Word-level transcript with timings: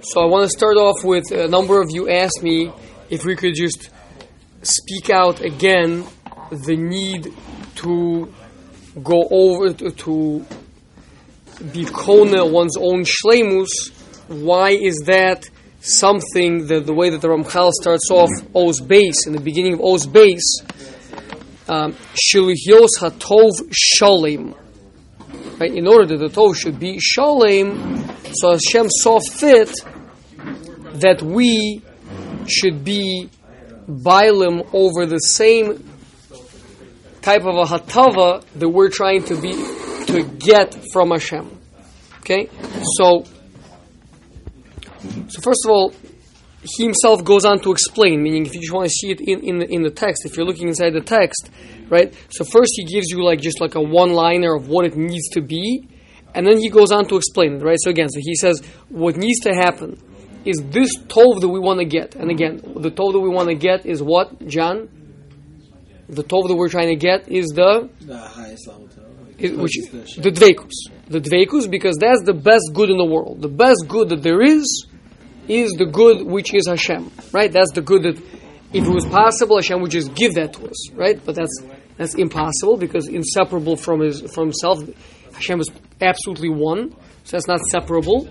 So 0.00 0.20
I 0.22 0.26
want 0.26 0.44
to 0.44 0.48
start 0.48 0.76
off 0.76 1.02
with 1.02 1.32
a 1.32 1.48
number 1.48 1.82
of 1.82 1.88
you 1.90 2.08
asked 2.08 2.40
me 2.40 2.70
if 3.10 3.24
we 3.24 3.34
could 3.34 3.54
just 3.56 3.90
speak 4.62 5.10
out 5.10 5.40
again 5.40 6.06
the 6.52 6.76
need 6.76 7.34
to 7.76 8.32
go 9.02 9.26
over 9.28 9.72
to, 9.72 9.90
to 9.90 10.46
be 11.72 11.84
kona 11.84 12.46
one's 12.46 12.76
own 12.76 13.02
shlemus. 13.02 13.90
Why 14.28 14.70
is 14.70 15.02
that 15.06 15.50
something 15.80 16.68
that 16.68 16.86
the 16.86 16.94
way 16.94 17.10
that 17.10 17.20
the 17.20 17.28
Ramchal 17.28 17.72
starts 17.72 18.08
off 18.12 18.30
O's 18.54 18.80
base 18.80 19.26
in 19.26 19.32
the 19.32 19.40
beginning 19.40 19.74
of 19.74 19.80
O's 19.80 20.06
base, 20.06 20.62
um, 21.68 21.96
Shilihios 22.14 23.00
Hatov 23.00 23.50
Shalem. 23.72 24.54
Right? 25.58 25.74
In 25.74 25.88
order 25.88 26.06
that 26.06 26.18
the 26.18 26.28
Tov 26.28 26.54
should 26.54 26.78
be 26.78 27.00
Shalem, 27.00 28.04
so 28.32 28.52
Hashem 28.52 28.88
saw 28.90 29.20
fit 29.20 29.72
that 31.00 31.22
we 31.22 31.82
should 32.46 32.84
be 32.84 33.28
Bailim 33.88 34.68
over 34.72 35.06
the 35.06 35.18
same 35.18 35.84
type 37.22 37.44
of 37.44 37.56
a 37.56 37.64
hatava 37.64 38.44
that 38.56 38.68
we're 38.68 38.90
trying 38.90 39.24
to 39.24 39.40
be 39.40 39.52
to 40.06 40.22
get 40.38 40.76
from 40.92 41.10
Hashem. 41.10 41.58
Okay, 42.20 42.48
so 42.96 43.24
so 45.28 45.40
first 45.40 45.60
of 45.64 45.70
all, 45.70 45.92
he 46.62 46.84
himself 46.84 47.24
goes 47.24 47.44
on 47.44 47.60
to 47.60 47.72
explain. 47.72 48.22
Meaning, 48.22 48.46
if 48.46 48.54
you 48.54 48.60
just 48.60 48.72
want 48.72 48.86
to 48.86 48.90
see 48.90 49.10
it 49.10 49.20
in 49.20 49.40
in 49.40 49.58
the, 49.58 49.66
in 49.66 49.82
the 49.82 49.90
text, 49.90 50.26
if 50.26 50.36
you're 50.36 50.46
looking 50.46 50.68
inside 50.68 50.90
the 50.90 51.00
text, 51.00 51.50
right? 51.88 52.12
So 52.30 52.44
first 52.44 52.72
he 52.76 52.84
gives 52.84 53.08
you 53.08 53.24
like 53.24 53.40
just 53.40 53.60
like 53.60 53.74
a 53.74 53.80
one 53.80 54.12
liner 54.12 54.54
of 54.54 54.68
what 54.68 54.84
it 54.84 54.96
needs 54.96 55.28
to 55.30 55.40
be, 55.40 55.88
and 56.38 56.46
then 56.46 56.58
he 56.58 56.68
goes 56.70 56.92
on 56.92 57.04
to 57.08 57.16
explain 57.16 57.54
it, 57.56 57.64
right? 57.64 57.78
So 57.82 57.90
again, 57.90 58.08
so 58.08 58.20
he 58.22 58.36
says 58.36 58.62
what 58.90 59.16
needs 59.16 59.40
to 59.40 59.52
happen 59.52 60.00
is 60.44 60.62
this 60.70 60.96
tov 61.08 61.40
that 61.40 61.48
we 61.48 61.58
want 61.58 61.80
to 61.80 61.84
get, 61.84 62.14
and 62.14 62.30
again, 62.30 62.58
the 62.76 62.92
tov 62.92 63.12
that 63.12 63.18
we 63.18 63.28
want 63.28 63.48
to 63.48 63.56
get 63.56 63.84
is 63.84 64.00
what, 64.00 64.46
John? 64.46 64.88
The 66.08 66.22
tov 66.22 66.46
that 66.46 66.54
we're 66.54 66.68
trying 66.68 66.90
to 66.90 66.96
get 66.96 67.28
is 67.28 67.48
the 67.48 67.90
The 68.02 68.16
highest 68.16 68.68
level 68.68 68.88
is, 69.36 69.52
which 69.52 69.72
the 70.16 70.30
dveikus, 70.30 70.76
the 71.08 71.20
dveikus, 71.20 71.68
because 71.68 71.96
that's 71.98 72.22
the 72.22 72.34
best 72.34 72.70
good 72.72 72.88
in 72.88 72.98
the 72.98 73.04
world. 73.04 73.42
The 73.42 73.48
best 73.48 73.86
good 73.88 74.08
that 74.10 74.22
there 74.22 74.40
is 74.40 74.86
is 75.48 75.72
the 75.72 75.86
good 75.86 76.24
which 76.24 76.54
is 76.54 76.68
Hashem, 76.68 77.10
right? 77.32 77.50
That's 77.50 77.72
the 77.72 77.80
good 77.80 78.04
that, 78.04 78.16
if 78.72 78.86
it 78.86 78.94
was 78.94 79.06
possible, 79.06 79.56
Hashem 79.56 79.80
would 79.80 79.90
just 79.90 80.14
give 80.14 80.34
that 80.34 80.52
to 80.52 80.68
us, 80.68 80.92
right? 80.92 81.20
But 81.24 81.34
that's 81.34 81.62
that's 81.96 82.14
impossible 82.14 82.76
because 82.76 83.08
inseparable 83.08 83.76
from 83.76 84.00
his 84.00 84.22
from 84.32 84.46
himself, 84.46 84.78
Hashem 85.38 85.60
is 85.60 85.70
absolutely 86.00 86.48
one, 86.50 86.90
so 87.24 87.36
that's 87.36 87.46
not 87.46 87.60
separable, 87.70 88.28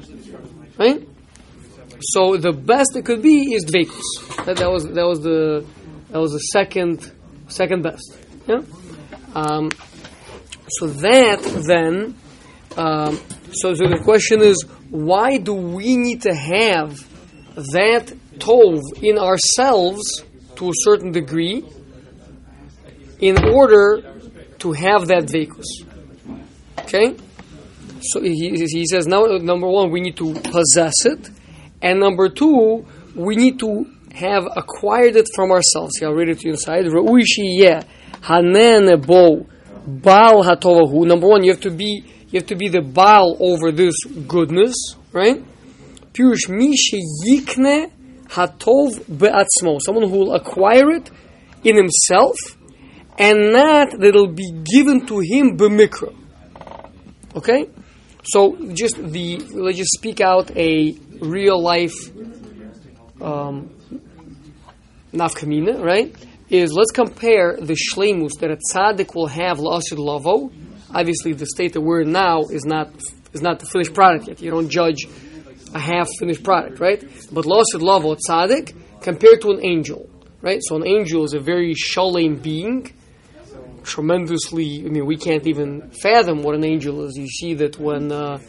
right? 0.77 1.07
So 2.01 2.37
the 2.37 2.51
best 2.51 2.95
it 2.95 3.05
could 3.05 3.21
be 3.21 3.53
is 3.53 3.65
dveikus. 3.65 4.45
That, 4.45 4.57
that 4.57 4.69
was 4.69 4.83
that 4.83 5.05
was 5.05 5.21
the 5.21 5.65
that 6.09 6.19
was 6.19 6.33
the 6.33 6.39
second 6.39 7.11
second 7.47 7.83
best, 7.83 8.17
yeah. 8.47 8.61
Um, 9.33 9.71
so 10.69 10.87
that 10.87 11.41
then, 11.65 12.15
um, 12.75 13.19
so, 13.53 13.73
so 13.73 13.87
the 13.87 14.01
question 14.03 14.41
is, 14.41 14.61
why 14.89 15.37
do 15.37 15.53
we 15.53 15.95
need 15.95 16.23
to 16.23 16.35
have 16.35 17.07
that 17.55 18.13
tov 18.37 18.81
in 19.01 19.17
ourselves 19.17 20.23
to 20.57 20.69
a 20.69 20.73
certain 20.73 21.11
degree 21.13 21.63
in 23.19 23.37
order 23.47 24.01
to 24.59 24.73
have 24.73 25.07
that 25.07 25.23
vekus? 25.23 25.86
Okay? 26.87 27.17
So 28.01 28.21
he, 28.21 28.51
he 28.51 28.85
says, 28.85 29.07
now, 29.07 29.25
number 29.25 29.67
one, 29.67 29.91
we 29.91 29.99
need 29.99 30.15
to 30.17 30.33
possess 30.33 30.93
it, 31.05 31.29
and 31.81 31.99
number 31.99 32.29
two, 32.29 32.85
we 33.13 33.35
need 33.35 33.59
to 33.59 33.85
have 34.13 34.45
acquired 34.55 35.15
it 35.15 35.27
from 35.35 35.51
ourselves. 35.51 35.99
Yeah, 36.01 36.07
I'll 36.07 36.13
read 36.13 36.29
it 36.29 36.39
to 36.39 36.45
you 36.45 36.51
inside. 36.51 36.85
Ra'uishi 36.85 37.59
yeh 37.59 37.81
hanen 38.21 39.05
bo 39.05 39.45
Baal 39.85 40.43
hatovahu. 40.43 41.05
Number 41.05 41.27
one, 41.27 41.43
you 41.43 41.51
have 41.51 41.61
to 41.61 41.71
be 41.71 42.03
you 42.29 42.39
have 42.39 42.47
to 42.47 42.55
be 42.55 42.67
the 42.67 42.81
Baal 42.81 43.37
over 43.39 43.71
this 43.71 43.95
goodness, 44.27 44.75
right? 45.11 45.43
Pirush 46.13 46.49
mishe 46.49 46.99
yikne 47.25 47.91
hatov 48.29 48.97
be'atzmo. 49.07 49.79
Someone 49.81 50.09
who 50.09 50.17
will 50.17 50.33
acquire 50.35 50.89
it 50.91 51.09
in 51.63 51.75
himself, 51.75 52.35
and 53.17 53.53
not 53.53 53.91
that 53.91 54.03
it'll 54.03 54.33
be 54.33 54.51
given 54.63 55.05
to 55.05 55.19
him 55.19 55.57
b'mikra. 55.57 56.13
Okay, 57.37 57.69
so 58.23 58.57
just 58.73 58.97
the 58.97 59.37
let's 59.37 59.77
just 59.77 59.93
speak 59.93 60.21
out 60.21 60.49
a 60.57 60.93
real 61.21 61.61
life 61.61 61.95
um, 63.21 63.69
nafkamina, 65.13 65.83
right? 65.83 66.15
is 66.49 66.71
let's 66.73 66.91
compare 66.91 67.57
the 67.59 67.73
shlemus 67.73 68.39
that 68.39 68.51
a 68.51 68.57
tzaddik 68.71 69.13
will 69.13 69.27
have 69.27 69.57
la'asid 69.57 69.97
lavo. 69.97 70.51
Obviously, 70.93 71.33
the 71.33 71.45
state 71.45 71.73
that 71.73 71.81
we're 71.81 72.01
in 72.01 72.11
now 72.11 72.43
is 72.43 72.65
not 72.65 72.89
is 73.33 73.41
not 73.41 73.59
the 73.59 73.65
finished 73.65 73.93
product 73.93 74.27
yet. 74.27 74.41
You 74.41 74.51
don't 74.51 74.69
judge 74.69 75.05
a 75.73 75.79
half 75.79 76.09
finished 76.19 76.43
product, 76.43 76.79
right? 76.79 77.01
But 77.31 77.45
la'asid 77.45 77.81
lavo 77.81 78.15
tzaddik 78.15 78.75
compared 79.01 79.41
to 79.41 79.51
an 79.51 79.65
angel, 79.65 80.09
right? 80.41 80.59
So 80.63 80.77
an 80.77 80.87
angel 80.87 81.25
is 81.25 81.33
a 81.33 81.39
very 81.39 81.73
shalem 81.73 82.37
being, 82.37 82.93
tremendously. 83.87 84.83
I 84.85 84.89
mean, 84.89 85.05
we 85.05 85.17
can't 85.17 85.47
even 85.47 85.89
fathom 86.03 86.43
what 86.43 86.53
an 86.55 86.63
angel 86.63 87.05
is. 87.05 87.17
You 87.17 87.27
see 87.27 87.53
that 87.55 87.79
when 87.79 88.11
uh, 88.11 88.39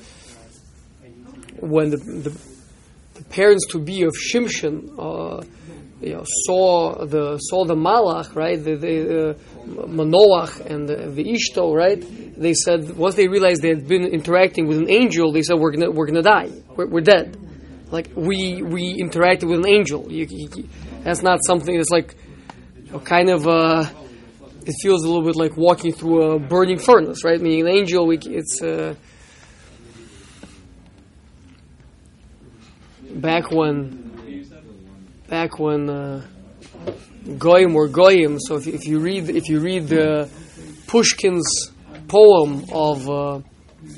when 1.61 1.91
the, 1.91 1.97
the, 1.97 2.39
the 3.15 3.25
parents 3.25 3.67
to 3.69 3.79
be 3.79 4.03
of 4.03 4.15
Shimshon. 4.15 4.99
Uh, 4.99 5.45
you 6.01 6.15
know, 6.15 6.23
saw 6.47 7.05
the 7.05 7.39
saw 7.39 7.65
the 7.65 7.75
malach, 7.75 8.37
right? 8.37 8.63
The, 8.63 8.77
the 8.77 9.31
uh, 9.31 9.35
Manoach 9.67 10.65
and 10.65 10.89
the, 10.89 11.11
the 11.11 11.25
Ishto, 11.25 11.75
right? 11.75 12.01
They 12.41 12.55
said 12.55 12.97
once 12.97 13.17
they 13.17 13.27
realized 13.27 13.63
they 13.63 13.71
had 13.71 13.89
been 13.89 14.05
interacting 14.05 14.69
with 14.69 14.79
an 14.79 14.89
angel, 14.89 15.33
they 15.33 15.43
said 15.43 15.59
we're 15.59 15.73
gonna 15.73 15.91
we're 15.91 16.07
gonna 16.07 16.23
die, 16.23 16.51
we're, 16.77 16.87
we're 16.87 17.01
dead. 17.01 17.37
Like 17.91 18.11
we 18.15 18.63
we 18.63 19.03
interacted 19.03 19.49
with 19.49 19.59
an 19.59 19.67
angel. 19.67 20.07
You, 20.09 20.27
you, 20.31 20.69
that's 21.03 21.23
not 21.23 21.41
something 21.45 21.77
that's 21.77 21.91
like 21.91 22.15
know, 22.93 23.01
kind 23.01 23.31
of. 23.31 23.47
Uh, 23.47 23.85
it 24.69 24.75
feels 24.83 25.03
a 25.03 25.09
little 25.09 25.25
bit 25.25 25.35
like 25.35 25.57
walking 25.57 25.93
through 25.93 26.33
a 26.33 26.39
burning 26.39 26.79
furnace, 26.79 27.25
right? 27.25 27.41
Meaning 27.41 27.63
an 27.63 27.69
angel, 27.69 28.07
we, 28.07 28.19
it's. 28.19 28.61
Uh, 28.63 28.95
back 33.15 33.51
when 33.51 34.05
back 35.27 35.59
when 35.59 35.89
uh, 35.89 36.27
goyim 37.39 37.73
were 37.73 37.89
goyim. 37.89 38.39
So 38.39 38.57
if, 38.57 38.67
if 38.67 38.87
you 38.87 39.01
read 39.01 39.31
if 39.31 39.49
you 39.49 39.61
read 39.61 39.89
the 39.89 40.29
Pushkin's 40.87 41.73
poem 42.07 42.67
of 42.71 43.09
uh, 43.09 43.41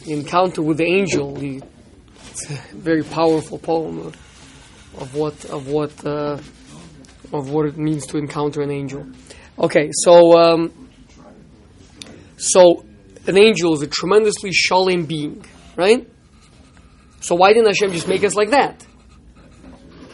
Encounter 0.06 0.62
with 0.62 0.76
the 0.76 0.84
Angel, 0.84 1.34
the, 1.34 1.62
it's 2.30 2.48
a 2.48 2.76
very 2.76 3.03
powerful 3.03 3.59
poem 3.59 4.12
of 4.98 5.14
what 5.16 5.44
of 5.47 5.66
what 5.66 6.06
uh, 6.06 6.38
of 7.32 7.50
what 7.50 7.66
it 7.66 7.76
means 7.76 8.06
to 8.06 8.19
encounter 8.19 8.62
an 8.62 8.70
angel. 8.70 9.04
Okay, 9.60 9.91
so 9.93 10.38
um, 10.38 10.88
so 12.38 12.82
an 13.26 13.37
angel 13.37 13.75
is 13.75 13.82
a 13.82 13.87
tremendously 13.87 14.53
shalom 14.53 15.04
being, 15.04 15.44
right? 15.76 16.09
So 17.21 17.34
why 17.34 17.53
didn't 17.53 17.66
Hashem 17.66 17.93
just 17.93 18.09
make 18.09 18.25
us 18.25 18.34
like 18.34 18.53
that? 18.53 18.87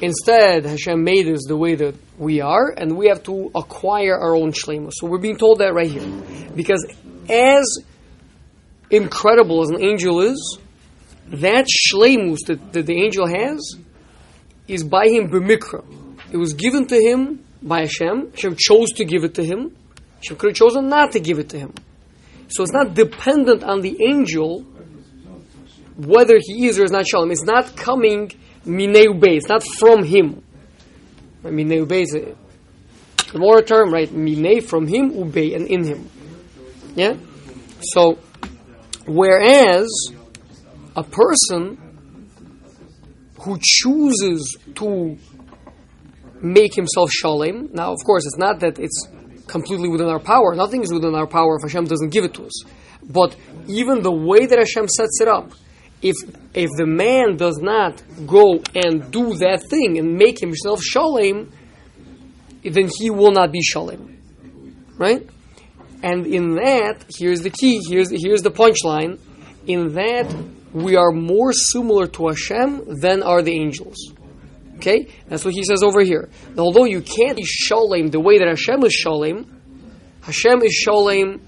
Instead, 0.00 0.64
Hashem 0.64 1.04
made 1.04 1.28
us 1.28 1.44
the 1.46 1.56
way 1.56 1.76
that 1.76 1.94
we 2.18 2.40
are, 2.40 2.74
and 2.76 2.96
we 2.96 3.06
have 3.06 3.22
to 3.24 3.52
acquire 3.54 4.18
our 4.18 4.34
own 4.34 4.50
shlemus. 4.50 4.94
So 4.94 5.06
we're 5.06 5.18
being 5.18 5.38
told 5.38 5.60
that 5.60 5.72
right 5.72 5.90
here. 5.90 6.06
Because 6.56 6.84
as 7.28 7.78
incredible 8.90 9.62
as 9.62 9.70
an 9.70 9.80
angel 9.80 10.22
is, 10.22 10.58
that 11.28 11.66
shlemus 11.66 12.38
that, 12.48 12.72
that 12.72 12.86
the 12.86 13.00
angel 13.00 13.28
has 13.28 13.76
is 14.66 14.82
by 14.82 15.06
him 15.06 15.30
b'mikra. 15.30 15.84
It 16.32 16.36
was 16.36 16.54
given 16.54 16.88
to 16.88 16.96
him 16.96 17.45
by 17.66 17.80
Hashem. 17.80 18.30
Hashem 18.32 18.56
chose 18.58 18.90
to 18.92 19.04
give 19.04 19.24
it 19.24 19.34
to 19.34 19.44
him. 19.44 19.76
Hashem 20.16 20.36
could 20.36 20.50
have 20.50 20.56
chosen 20.56 20.88
not 20.88 21.12
to 21.12 21.20
give 21.20 21.38
it 21.38 21.48
to 21.50 21.58
him. 21.58 21.74
So 22.48 22.62
it's 22.62 22.72
not 22.72 22.94
dependent 22.94 23.64
on 23.64 23.80
the 23.80 23.96
angel 24.02 24.64
whether 25.96 26.38
he 26.40 26.66
is 26.66 26.78
or 26.78 26.84
is 26.84 26.90
not 26.90 27.06
shalom. 27.06 27.30
It's 27.30 27.44
not 27.44 27.74
coming 27.76 28.30
minei 28.64 29.06
ubei. 29.06 29.36
It's 29.36 29.48
not 29.48 29.62
from 29.62 30.04
him. 30.04 30.42
Minei 31.42 31.86
ubei 31.86 32.02
is 32.02 32.14
uh, 32.14 32.34
a 33.28 33.32
the 33.32 33.38
more 33.38 33.62
term, 33.62 33.92
right? 33.92 34.08
Minei 34.08 34.62
from 34.62 34.86
him, 34.86 35.12
ubei, 35.12 35.54
and 35.54 35.66
in 35.66 35.84
him. 35.84 36.10
Yeah? 36.94 37.16
So, 37.82 38.18
whereas 39.06 39.88
a 40.94 41.02
person 41.02 41.78
who 43.40 43.58
chooses 43.60 44.56
to 44.76 45.18
make 46.42 46.74
himself 46.74 47.10
shalem, 47.10 47.70
now, 47.72 47.92
of 47.92 47.98
course, 48.04 48.24
it's 48.26 48.38
not 48.38 48.60
that 48.60 48.78
it's 48.78 49.08
completely 49.46 49.88
within 49.88 50.08
our 50.08 50.20
power. 50.20 50.54
Nothing 50.54 50.82
is 50.82 50.92
within 50.92 51.14
our 51.14 51.26
power 51.26 51.56
if 51.56 51.62
Hashem 51.62 51.84
doesn't 51.84 52.10
give 52.10 52.24
it 52.24 52.34
to 52.34 52.46
us. 52.46 52.64
But 53.02 53.36
even 53.68 54.02
the 54.02 54.12
way 54.12 54.46
that 54.46 54.58
Hashem 54.58 54.88
sets 54.88 55.20
it 55.20 55.28
up, 55.28 55.52
if 56.02 56.16
if 56.54 56.70
the 56.76 56.86
man 56.86 57.36
does 57.36 57.58
not 57.58 58.02
go 58.26 58.60
and 58.74 59.10
do 59.10 59.34
that 59.34 59.62
thing 59.70 59.98
and 59.98 60.16
make 60.16 60.38
himself 60.38 60.82
shalem, 60.82 61.52
then 62.62 62.90
he 62.98 63.10
will 63.10 63.32
not 63.32 63.52
be 63.52 63.62
shalem. 63.62 64.18
Right? 64.98 65.28
And 66.02 66.26
in 66.26 66.56
that, 66.56 67.04
here's 67.18 67.40
the 67.40 67.50
key, 67.50 67.80
here's, 67.88 68.10
here's 68.10 68.42
the 68.42 68.50
punchline. 68.50 69.18
In 69.66 69.94
that, 69.94 70.32
we 70.72 70.94
are 70.96 71.10
more 71.10 71.52
similar 71.52 72.06
to 72.06 72.28
Hashem 72.28 73.00
than 73.00 73.22
are 73.22 73.42
the 73.42 73.52
angels. 73.52 73.96
Okay? 74.76 75.08
That's 75.28 75.44
what 75.44 75.54
he 75.54 75.62
says 75.64 75.82
over 75.82 76.02
here. 76.02 76.28
Although 76.56 76.84
you 76.84 77.00
can't 77.00 77.36
be 77.36 77.44
shalem 77.44 78.08
the 78.08 78.20
way 78.20 78.38
that 78.38 78.48
Hashem 78.48 78.84
is 78.84 78.92
shalem, 78.92 79.52
Hashem 80.22 80.62
is 80.62 80.72
shalem 80.72 81.40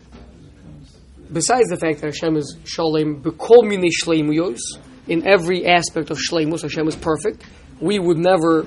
besides 1.33 1.69
the 1.69 1.77
fact 1.77 2.01
that 2.01 2.15
Hashem 2.15 2.37
is 2.37 2.57
b'kol 2.65 3.63
minei 3.63 3.91
shleimuyos, 3.91 4.59
in 5.07 5.27
every 5.27 5.67
aspect 5.67 6.11
of 6.11 6.19
shleimus, 6.19 6.63
Hashem 6.63 6.87
is 6.87 6.97
perfect. 6.97 7.45
We 7.81 7.99
would 7.99 8.19
never 8.19 8.67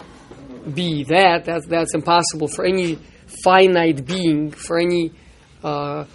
be 0.73 1.03
that. 1.05 1.45
That's, 1.45 1.67
that's 1.67 1.93
impossible 1.93 2.47
for 2.47 2.65
any 2.65 2.97
finite 3.43 4.05
being, 4.05 4.51
for 4.51 4.79
any 4.79 5.11
uh, 5.63 6.05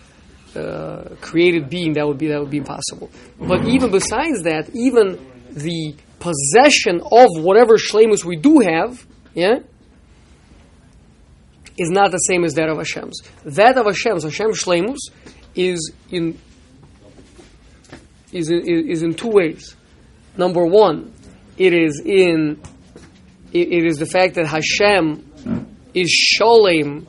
uh, 0.54 1.04
created 1.20 1.69
being. 1.69 1.92
That 1.94 2.06
would 2.06 2.19
be 2.19 2.28
that 2.28 2.40
would 2.40 2.50
be 2.50 2.58
impossible. 2.58 3.10
But 3.38 3.66
even 3.69 3.90
besides 3.90 4.42
that, 4.42 4.70
even 4.75 5.19
the 5.50 5.94
possession 6.26 7.00
of 7.00 7.28
whatever 7.43 7.76
shlemus 7.76 8.25
we 8.25 8.37
do 8.37 8.61
have, 8.61 9.06
yeah, 9.34 9.61
is 11.78 11.90
not 11.90 12.11
the 12.11 12.19
same 12.19 12.44
as 12.44 12.55
that 12.55 12.69
of 12.69 12.78
Hashem's. 12.78 13.20
That 13.44 13.76
of 13.76 13.87
Hashem's, 13.87 14.25
Hashem's 14.25 14.62
shlemus, 14.62 14.99
is 15.55 15.93
in 16.11 16.38
is 18.32 18.50
in, 18.50 18.88
is 18.90 19.02
in 19.02 19.14
two 19.14 19.28
ways. 19.28 19.76
Number 20.37 20.64
one, 20.67 21.12
it 21.56 21.73
is 21.73 22.02
in 22.05 22.61
it, 23.52 23.69
it 23.69 23.87
is 23.87 23.99
the 23.99 24.06
fact 24.06 24.34
that 24.34 24.46
Hashem 24.46 25.67
is 25.94 26.11
shalem 26.11 27.06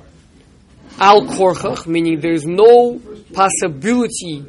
al 1.00 1.22
korchach, 1.24 1.88
meaning 1.88 2.20
there's 2.20 2.46
no 2.46 3.02
possibility 3.34 4.46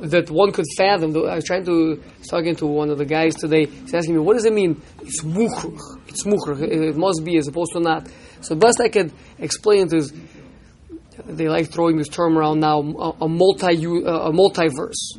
that 0.00 0.30
one 0.30 0.52
could 0.52 0.66
fathom. 0.76 1.16
I 1.16 1.36
was 1.36 1.44
trying 1.44 1.64
to 1.66 2.02
talking 2.28 2.56
to 2.56 2.66
one 2.66 2.90
of 2.90 2.98
the 2.98 3.04
guys 3.04 3.34
today. 3.34 3.66
He's 3.66 3.94
asking 3.94 4.14
me, 4.14 4.20
"What 4.20 4.34
does 4.34 4.44
it 4.44 4.52
mean? 4.52 4.80
It's 5.02 5.22
mukhrach. 5.22 5.80
It's 6.08 6.24
mukhrach. 6.24 6.62
It 6.62 6.96
must 6.96 7.24
be 7.24 7.36
as 7.36 7.48
opposed 7.48 7.72
to 7.72 7.80
not." 7.80 8.08
So 8.40 8.54
the 8.54 8.60
best 8.60 8.80
I 8.80 8.88
could 8.88 9.12
explain 9.38 9.86
it 9.86 9.92
is 9.92 10.12
they 11.26 11.48
like 11.48 11.70
throwing 11.70 11.98
this 11.98 12.08
term 12.08 12.38
around 12.38 12.60
now, 12.60 12.80
a, 12.80 13.28
multi 13.28 13.66
a 13.66 14.32
multiverse. 14.32 15.18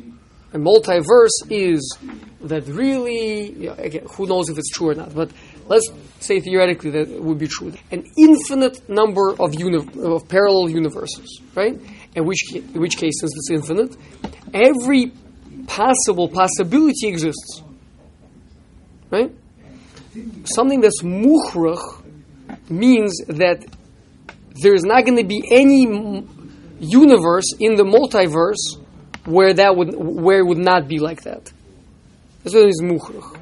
A 0.52 0.58
multiverse 0.58 1.28
is 1.48 1.96
that 2.42 2.66
really, 2.66 3.52
you 3.52 3.66
know, 3.68 3.74
again, 3.74 4.06
who 4.16 4.26
knows 4.26 4.48
if 4.48 4.58
it's 4.58 4.70
true 4.70 4.88
or 4.88 4.94
not, 4.94 5.14
but 5.14 5.30
let's 5.68 5.88
say 6.18 6.40
theoretically 6.40 6.90
that 6.90 7.08
it 7.08 7.22
would 7.22 7.38
be 7.38 7.46
true. 7.46 7.72
An 7.92 8.04
infinite 8.16 8.88
number 8.88 9.30
of, 9.38 9.54
uni- 9.54 9.86
of 10.02 10.28
parallel 10.28 10.70
universes, 10.70 11.40
right? 11.54 11.78
In 12.14 12.24
which, 12.24 12.52
in 12.54 12.80
which 12.80 12.96
case, 12.96 13.14
since 13.20 13.32
it's 13.36 13.50
infinite, 13.50 13.96
every 14.52 15.12
possible 15.66 16.28
possibility 16.28 17.06
exists, 17.06 17.62
right? 19.10 19.30
Something 20.44 20.80
that's 20.80 21.02
muhrach 21.02 22.04
means 22.68 23.16
that 23.28 23.64
there's 24.60 24.82
not 24.82 25.04
going 25.04 25.18
to 25.18 25.24
be 25.24 25.42
any 25.50 26.26
universe 26.80 27.54
in 27.60 27.76
the 27.76 27.84
multiverse 27.84 28.80
where 29.24 29.52
that 29.52 29.76
would 29.76 29.94
where 29.94 30.40
it 30.40 30.46
would 30.46 30.58
not 30.58 30.88
be 30.88 30.98
like 30.98 31.22
that. 31.22 31.52
That's 32.42 32.54
what 32.54 32.64
it 32.64 32.70
is 32.70 32.82
mukhrach. 32.82 33.38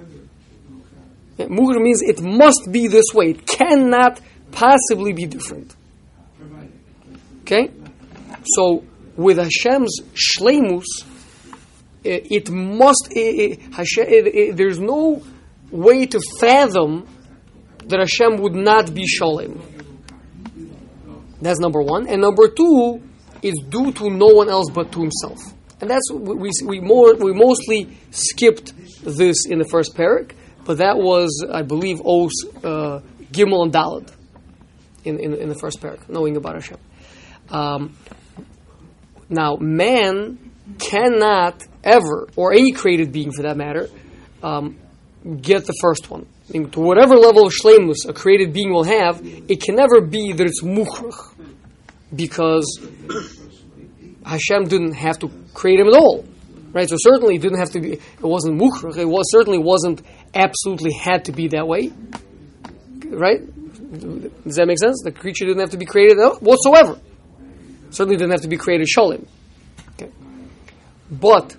Yeah, 1.39 1.47
mukhrach 1.47 1.81
means 1.81 2.03
it 2.03 2.21
must 2.21 2.69
be 2.71 2.89
this 2.89 3.07
way. 3.15 3.31
It 3.31 3.47
cannot 3.47 4.21
possibly 4.51 5.13
be 5.13 5.25
different. 5.27 5.75
Okay? 7.43 7.71
So 8.45 8.85
with 9.17 9.39
Hashem's 9.39 10.01
shleimus, 10.15 10.85
it, 12.05 12.31
it 12.31 12.51
must. 12.51 13.09
Eh, 13.15 13.21
eh, 13.21 13.33
it, 13.37 13.75
Hashem, 13.75 14.57
there's 14.57 14.79
no 14.79 15.23
way 15.71 16.07
to 16.07 16.21
fathom 16.39 17.07
that 17.87 17.99
Hashem 17.99 18.41
would 18.41 18.55
not 18.55 18.95
be 18.95 19.07
shalem. 19.07 19.61
That's 21.41 21.61
number 21.61 21.83
one. 21.83 22.09
And 22.09 22.21
number 22.21 22.49
two 22.49 23.03
is 23.43 23.55
due 23.69 23.93
to 23.93 24.11
no 24.11 24.27
one 24.27 24.49
else 24.49 24.71
but 24.71 24.93
to 24.93 25.01
himself. 25.01 25.39
And 25.81 25.89
that's 25.89 26.11
we 26.13 26.51
we 26.65 26.81
more 26.81 27.15
we 27.15 27.33
mostly 27.33 27.97
skipped 28.11 28.73
this 29.05 29.47
in 29.47 29.59
the 29.59 29.65
first 29.65 29.95
parak, 29.95 30.33
but 30.65 30.79
that 30.79 30.99
was 30.99 31.47
I 31.53 31.63
believe 31.63 32.01
Os 32.05 32.33
uh, 32.65 33.01
Gimel 33.31 33.63
and 33.63 33.73
Dalad 33.73 34.13
in, 35.05 35.21
in, 35.21 35.35
in 35.35 35.49
the 35.49 35.55
first 35.55 35.81
parak, 35.81 36.09
knowing 36.09 36.37
about 36.37 36.57
Hashem. 36.57 36.79
Um, 37.51 37.97
now, 39.29 39.57
man 39.57 40.39
cannot 40.79 41.65
ever, 41.85 42.29
or 42.37 42.53
any 42.53 42.73
created 42.73 43.13
being 43.13 43.33
for 43.33 43.43
that 43.43 43.57
matter, 43.57 43.89
um, 44.43 44.77
get 45.41 45.67
the 45.67 45.75
first 45.81 46.11
one. 46.11 46.27
I 46.49 46.53
mean, 46.53 46.71
to 46.71 46.81
whatever 46.81 47.17
level 47.17 47.47
of 47.47 47.53
shlemus 47.53 48.09
a 48.09 48.13
created 48.13 48.53
being 48.53 48.73
will 48.73 48.85
have, 48.85 49.21
it 49.23 49.63
can 49.63 49.77
never 49.77 50.01
be 50.01 50.33
that 50.33 50.47
it's 50.47 50.63
mukhrach, 50.63 51.35
because 52.15 52.81
Hashem 54.25 54.65
didn't 54.65 54.95
have 54.95 55.19
to 55.21 55.31
create 55.53 55.81
him 55.81 55.89
at 55.89 55.95
all, 55.95 56.25
right? 56.73 56.89
So 56.89 56.97
certainly 56.99 57.37
it 57.37 57.43
didn't 57.43 57.59
have 57.59 57.71
to 57.73 57.81
be. 57.81 57.93
It 57.93 58.03
wasn't 58.23 58.61
mukhrach. 58.61 58.97
It 58.97 59.05
was 59.05 59.31
certainly 59.31 59.59
wasn't 59.59 60.03
absolutely 60.35 60.93
had 60.93 61.27
to 61.27 61.33
be 61.33 61.49
that 61.49 61.67
way, 61.67 61.93
right? 63.07 63.41
Does 64.45 64.57
that 64.57 64.67
make 64.67 64.79
sense? 64.79 65.03
The 65.03 65.13
creature 65.13 65.45
didn't 65.45 65.61
have 65.61 65.71
to 65.71 65.79
be 65.79 65.87
created 65.87 66.19
whatsoever. 66.41 66.99
Certainly 67.91 68.17
didn't 68.17 68.33
have 68.33 68.43
to 68.43 68.49
be 68.49 68.57
created 68.57 68.87
sholim. 68.95 69.27
Okay. 69.95 70.11
But 71.11 71.57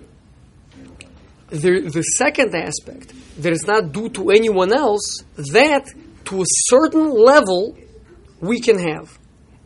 the, 1.48 1.90
the 1.92 2.02
second 2.02 2.54
aspect 2.54 3.12
that 3.42 3.52
is 3.52 3.66
not 3.66 3.92
due 3.92 4.08
to 4.10 4.30
anyone 4.30 4.72
else, 4.72 5.24
that 5.52 5.86
to 6.26 6.42
a 6.42 6.44
certain 6.46 7.10
level 7.10 7.76
we 8.40 8.60
can 8.60 8.78
have. 8.78 9.18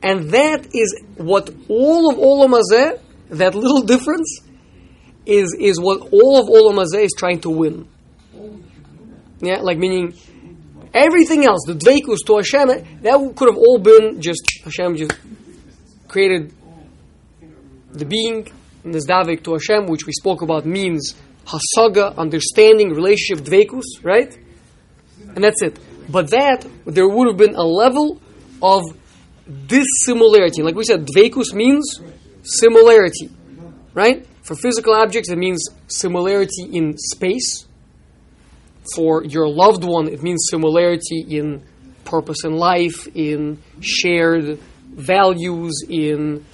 And 0.02 0.31
that 0.31 0.66
is 0.75 1.00
what 1.16 1.50
all 1.69 2.11
of 2.11 2.19
Olam 2.19 2.58
Hazeh, 2.58 3.00
that 3.31 3.55
little 3.55 3.82
difference, 3.87 4.40
is, 5.26 5.56
is 5.58 5.81
what 5.81 6.00
all 6.12 6.40
of 6.40 6.49
Olam 6.49 6.82
Hazeh 6.82 7.05
is 7.05 7.14
trying 7.16 7.40
to 7.40 7.50
win. 7.50 7.88
Yeah, 9.40 9.61
like 9.61 9.78
meaning 9.78 10.14
everything 10.93 11.44
else, 11.44 11.64
the 11.66 11.75
Dveikus 11.75 12.18
to 12.26 12.37
Hashem, 12.37 13.02
that 13.02 13.33
could 13.37 13.49
have 13.49 13.59
all 13.59 13.78
been 13.78 14.21
just, 14.21 14.42
Hashem 14.64 14.97
just 14.97 15.12
created 16.14 16.52
the 17.90 18.04
being, 18.04 18.47
Nizdavik 18.85 19.42
to 19.42 19.54
Hashem, 19.54 19.87
which 19.87 20.06
we 20.06 20.12
spoke 20.12 20.42
about 20.42 20.64
means 20.64 21.16
Hasaga, 21.44 22.16
understanding, 22.16 22.90
relationship, 22.90 23.44
Dveikus, 23.44 23.83
right? 24.04 24.33
And 25.35 25.42
that's 25.42 25.61
it. 25.61 25.76
But 26.09 26.30
that, 26.30 26.64
there 26.85 27.09
would 27.09 27.26
have 27.26 27.37
been 27.37 27.56
a 27.56 27.64
level 27.64 28.21
of 28.62 28.83
dissimilarity. 29.66 30.62
Like 30.62 30.76
we 30.76 30.85
said, 30.85 31.04
dveikus 31.04 31.52
means 31.52 32.00
similarity, 32.44 33.28
right? 33.92 34.25
For 34.42 34.54
physical 34.54 34.94
objects, 34.94 35.30
it 35.30 35.38
means 35.38 35.66
similarity 35.88 36.62
in 36.71 36.97
space. 36.97 37.66
For 38.94 39.25
your 39.25 39.49
loved 39.49 39.83
one, 39.83 40.06
it 40.06 40.23
means 40.23 40.47
similarity 40.49 41.25
in 41.28 41.64
purpose 42.04 42.44
in 42.44 42.54
life, 42.54 43.09
in 43.16 43.59
shared 43.80 44.61
values, 44.94 45.84
in 45.88 46.44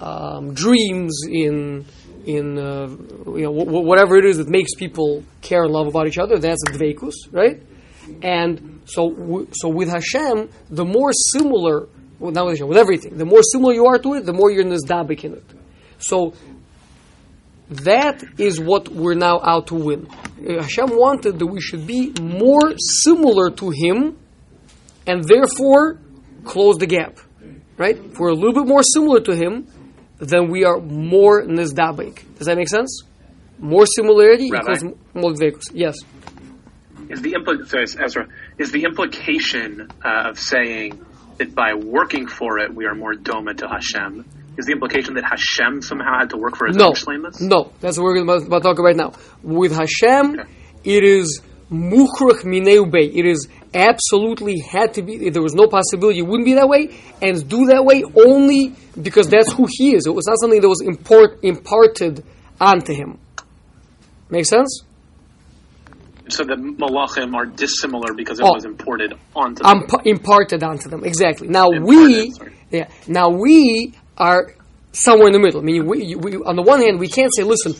um, 0.00 0.54
dreams, 0.54 1.22
in 1.30 1.84
in 2.26 2.58
uh, 2.58 2.88
you 3.26 3.42
know 3.44 3.58
w- 3.58 3.86
whatever 3.86 4.16
it 4.16 4.24
is 4.24 4.38
that 4.38 4.48
makes 4.48 4.74
people 4.74 5.22
care 5.42 5.64
and 5.64 5.72
love 5.72 5.86
about 5.86 6.06
each 6.06 6.18
other. 6.18 6.38
That's 6.38 6.62
dveikus, 6.64 7.14
right? 7.30 7.62
And 8.22 8.82
so, 8.86 9.10
w- 9.10 9.48
so 9.52 9.68
with 9.68 9.88
Hashem, 9.88 10.50
the 10.70 10.84
more 10.84 11.10
similar 11.32 11.88
with, 12.18 12.34
not 12.34 12.46
with 12.46 12.54
Hashem, 12.54 12.68
with 12.68 12.78
everything. 12.78 13.16
The 13.16 13.24
more 13.24 13.42
similar 13.42 13.72
you 13.74 13.86
are 13.86 13.98
to 13.98 14.14
it, 14.14 14.26
the 14.26 14.32
more 14.32 14.50
you're 14.50 14.64
nizdabik 14.64 15.24
in 15.24 15.34
it. 15.34 15.44
So 15.98 16.34
that 17.68 18.22
is 18.38 18.60
what 18.60 18.88
we're 18.88 19.14
now 19.14 19.40
out 19.42 19.68
to 19.68 19.74
win. 19.74 20.06
Uh, 20.08 20.62
Hashem 20.62 20.90
wanted 20.90 21.38
that 21.38 21.46
we 21.46 21.60
should 21.60 21.86
be 21.86 22.12
more 22.20 22.74
similar 22.78 23.50
to 23.50 23.70
Him, 23.70 24.18
and 25.06 25.24
therefore 25.24 26.00
close 26.44 26.76
the 26.76 26.86
gap. 26.86 27.18
Right? 27.76 27.96
If 27.96 28.18
we're 28.18 28.30
a 28.30 28.34
little 28.34 28.52
bit 28.54 28.66
more 28.66 28.82
similar 28.82 29.20
to 29.20 29.34
Him, 29.34 29.66
then 30.18 30.48
we 30.50 30.64
are 30.64 30.78
more 30.78 31.42
nizdabik. 31.42 32.36
Does 32.38 32.46
that 32.46 32.56
make 32.56 32.68
sense? 32.68 33.02
More 33.58 33.84
similarity 33.86 34.50
Rabbi? 34.50 34.72
equals 34.74 34.94
more 35.14 35.32
dvekus. 35.32 35.70
Yes. 35.72 35.96
Is 37.08 37.20
the 37.20 37.32
impl- 37.32 37.66
sorry, 37.68 37.84
Ezra, 38.04 38.28
is 38.58 38.72
the 38.72 38.84
implication 38.84 39.88
uh, 40.04 40.30
of 40.30 40.38
saying 40.38 41.04
that 41.38 41.54
by 41.54 41.74
working 41.74 42.26
for 42.26 42.58
it 42.58 42.74
we 42.74 42.86
are 42.86 42.94
more 42.94 43.14
doma 43.14 43.56
to 43.58 43.68
Hashem? 43.68 44.24
Is 44.56 44.66
the 44.66 44.72
implication 44.72 45.14
that 45.14 45.24
Hashem 45.24 45.82
somehow 45.82 46.20
had 46.20 46.30
to 46.30 46.36
work 46.36 46.56
for 46.56 46.66
his 46.68 46.76
No, 46.76 46.86
own 46.88 46.92
shlemus? 46.94 47.40
no, 47.40 47.72
that's 47.80 47.98
what 47.98 48.04
we're 48.04 48.22
about, 48.22 48.46
about 48.46 48.58
to 48.58 48.62
talk 48.68 48.78
about 48.78 48.84
right 48.84 48.96
now. 48.96 49.12
With 49.42 49.72
Hashem, 49.72 50.38
Okay. 50.40 50.50
it 50.84 51.02
is 51.04 51.40
mukhrach 51.72 52.44
mineu. 52.44 52.86
It 52.94 53.26
is 53.26 53.48
absolutely 53.74 54.60
had 54.60 54.94
to 54.94 55.02
be. 55.02 55.30
There 55.30 55.42
was 55.42 55.54
no 55.54 55.66
possibility 55.68 56.20
it 56.20 56.22
wouldn't 56.22 56.46
be 56.46 56.54
that 56.54 56.68
way, 56.68 56.96
and 57.20 57.46
do 57.48 57.66
that 57.66 57.84
way 57.84 58.02
only 58.26 58.74
because 59.00 59.28
that's 59.28 59.52
who 59.52 59.66
he 59.68 59.94
is. 59.94 60.06
It 60.06 60.14
was 60.14 60.26
not 60.26 60.38
something 60.40 60.60
that 60.60 60.68
was 60.68 60.80
import, 60.82 61.40
imparted 61.42 62.24
onto 62.60 62.92
him. 62.94 63.18
Make 64.30 64.46
sense? 64.46 64.82
So 66.28 66.42
the 66.44 66.54
malachim 66.54 67.34
are 67.34 67.44
dissimilar 67.44 68.14
because 68.14 68.38
it 68.40 68.44
Oh. 68.46 68.54
was 68.54 68.64
imported 68.64 69.12
onto 69.36 69.62
them. 69.62 69.82
Imp- 69.82 70.06
imparted 70.06 70.62
onto 70.62 70.88
them. 70.88 71.04
Exactly. 71.04 71.48
Now 71.48 71.70
Imparted, 71.70 71.84
we, 71.86 72.30
sorry. 72.30 72.52
yeah. 72.70 72.88
Now 73.06 73.28
we 73.28 73.92
are 74.16 74.54
somewhere 74.92 75.26
in 75.26 75.32
the 75.34 75.38
middle. 75.38 75.60
I 75.60 75.64
mean, 75.64 75.86
we, 75.86 76.14
we, 76.14 76.36
on 76.36 76.56
the 76.56 76.62
one 76.62 76.80
hand, 76.80 76.98
we 76.98 77.08
can't 77.08 77.30
say, 77.36 77.42
"Listen, 77.42 77.74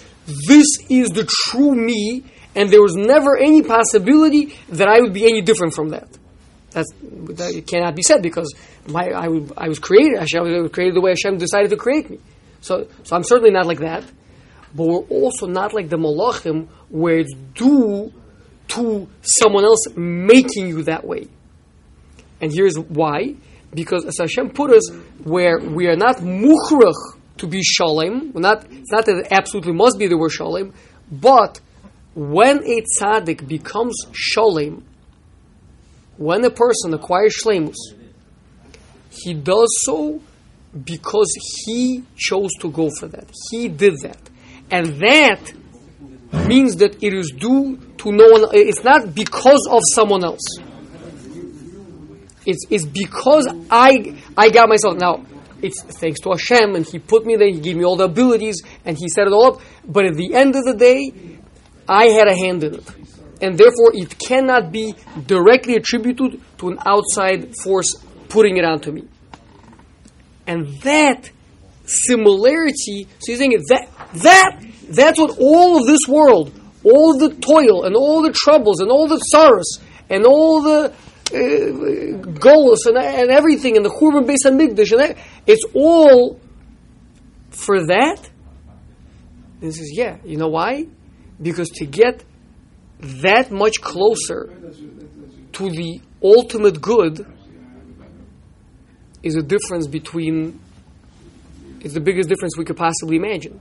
this 0.47 0.67
is 0.91 1.09
the 1.11 1.25
true 1.25 1.75
me," 1.75 2.25
and 2.55 2.71
there 2.71 2.83
was 2.83 2.95
never 2.95 3.37
any 3.37 3.63
possibility 3.63 4.57
that 4.69 4.89
I 4.89 5.01
would 5.01 5.13
be 5.13 5.25
any 5.25 5.43
different 5.43 5.75
from 5.75 5.91
that. 5.91 6.09
That's 6.71 6.93
that 6.93 7.65
cannot 7.67 7.95
be 7.95 8.03
said 8.03 8.23
because 8.23 8.53
my 8.87 9.11
I, 9.11 9.29
would, 9.29 9.53
I 9.57 9.69
was 9.69 9.79
created. 9.79 10.19
Hashem 10.19 10.43
was 10.43 10.71
created 10.73 10.97
the 10.97 11.01
way 11.01 11.11
Hashem 11.11 11.39
decided 11.39 11.71
to 11.71 11.77
create 11.77 12.11
me. 12.11 12.19
So, 12.61 12.89
so 13.05 13.17
I'm 13.17 13.23
certainly 13.23 13.51
not 13.51 13.67
like 13.67 13.81
that. 13.81 14.05
But 14.75 14.87
we're 14.87 14.99
also 14.99 15.47
not 15.47 15.73
like 15.73 15.89
the 15.89 15.97
malachim, 15.97 16.69
where 16.89 17.19
it's 17.19 17.33
due 17.55 18.13
to 18.69 19.09
someone 19.23 19.65
else 19.65 19.87
making 19.95 20.69
you 20.69 20.83
that 20.85 21.07
way. 21.07 21.29
And 22.41 22.53
here's 22.53 22.77
why. 22.77 23.37
Because 23.73 24.05
as 24.05 24.19
Hashem 24.19 24.51
put 24.51 24.73
us 24.73 24.91
where 25.23 25.59
we 25.59 25.87
are 25.87 25.97
not 25.97 26.17
mukhrach 26.17 27.19
to 27.39 27.47
be 27.47 27.63
shalem, 27.63 28.33
not, 28.35 28.65
it's 28.71 28.91
not 28.91 29.05
that 29.07 29.19
it 29.19 29.29
absolutely 29.31 29.73
must 29.73 29.99
be 29.99 30.07
the 30.07 30.17
word 30.17 30.31
shalem, 30.31 30.73
but 31.11 31.61
when 32.15 32.59
a 32.65 32.83
tzaddik 32.97 33.47
becomes 33.47 34.07
shalem, 34.13 34.85
when 36.17 36.45
a 36.45 36.51
person 36.51 36.95
acquires 36.95 37.37
shlemus, 37.43 37.77
he 39.11 39.35
does 39.35 39.69
so 39.83 40.21
because 40.85 41.33
he 41.65 42.05
chose 42.17 42.51
to 42.61 42.71
go 42.71 42.91
for 42.99 43.09
that. 43.09 43.31
He 43.51 43.69
did 43.69 43.95
that. 44.03 44.19
And 44.71 45.01
that 45.01 45.53
means 46.49 46.77
that 46.77 47.03
it 47.03 47.15
is 47.15 47.33
due 47.37 47.77
to 47.99 48.13
no 48.13 48.29
one. 48.31 48.45
It's 48.53 48.83
not 48.83 49.15
because 49.15 49.69
of 49.71 49.81
someone 49.95 50.25
else. 50.25 50.43
It's, 52.47 52.67
it's 52.71 52.85
because 52.85 53.49
I 53.71 54.17
I 54.37 54.51
got 54.51 54.69
myself 54.69 54.97
now. 54.97 55.25
It's 55.63 55.83
thanks 55.83 56.21
to 56.21 56.31
Hashem, 56.31 56.75
and 56.75 56.85
He 56.85 56.99
put 56.99 57.25
me 57.25 57.37
there. 57.37 57.49
He 57.49 57.61
gave 57.61 57.77
me 57.77 57.85
all 57.85 57.97
the 57.97 58.05
abilities, 58.05 58.63
and 58.85 58.99
He 58.99 59.09
set 59.09 59.27
it 59.27 59.33
all 59.33 59.55
up. 59.55 59.61
But 59.87 60.05
at 60.05 60.15
the 60.15 60.35
end 60.35 60.55
of 60.57 60.65
the 60.65 60.75
day, 60.75 61.34
I 61.89 62.07
had 62.07 62.29
a 62.29 62.37
hand 62.37 62.65
in 62.65 62.75
it, 62.75 62.89
and 63.41 63.59
therefore 63.59 63.93
it 63.95 64.19
cannot 64.19 64.73
be 64.73 64.95
directly 65.27 65.77
attributed 65.77 66.41
to 66.59 66.69
an 66.69 66.79
outside 66.87 67.55
force 67.63 67.95
putting 68.29 68.57
it 68.57 68.65
onto 68.65 68.91
me. 68.91 69.05
And 70.47 70.67
that 70.83 71.31
similarity, 71.87 73.07
so 73.19 73.33
you're 73.33 73.39
saying 73.39 73.53
that 73.69 73.89
that 74.15 74.65
that's 74.89 75.19
what 75.19 75.39
all 75.39 75.79
of 75.79 75.87
this 75.87 76.01
world, 76.09 76.53
all 76.85 77.19
the 77.19 77.35
toil 77.35 77.85
and 77.85 77.97
all 77.97 78.23
the 78.23 78.33
troubles 78.33 78.81
and 78.81 78.91
all 78.91 79.09
the 79.09 79.19
sorrows 79.19 79.79
and 80.11 80.25
all 80.27 80.63
the 80.63 80.93
uh, 81.33 82.17
goals 82.39 82.87
and, 82.87 82.99
and 82.99 83.31
everything 83.31 83.77
and 83.77 83.85
the 83.85 83.91
Churban 83.91 84.27
Beis 84.27 84.45
Hamikdash 84.45 84.93
and 84.93 85.01
that, 85.01 85.19
it's 85.47 85.65
all 85.75 86.39
for 87.51 87.87
that. 87.87 88.31
And 89.61 89.71
he 89.71 89.73
says, 89.73 89.91
yeah, 89.93 90.19
you 90.25 90.37
know 90.37 90.49
why? 90.49 90.87
Because 91.41 91.69
to 91.71 91.87
get 91.87 92.25
that 93.01 93.51
much 93.51 93.81
closer 93.81 94.53
to 95.53 95.71
the 95.71 96.01
ultimate 96.23 96.81
good 96.81 97.27
is 99.23 99.37
a 99.37 99.43
difference 99.43 99.87
between 99.87 100.61
it's 101.81 101.95
the 101.95 102.01
biggest 102.01 102.29
difference 102.29 102.57
we 102.57 102.65
could 102.65 102.77
possibly 102.77 103.17
imagine. 103.17 103.61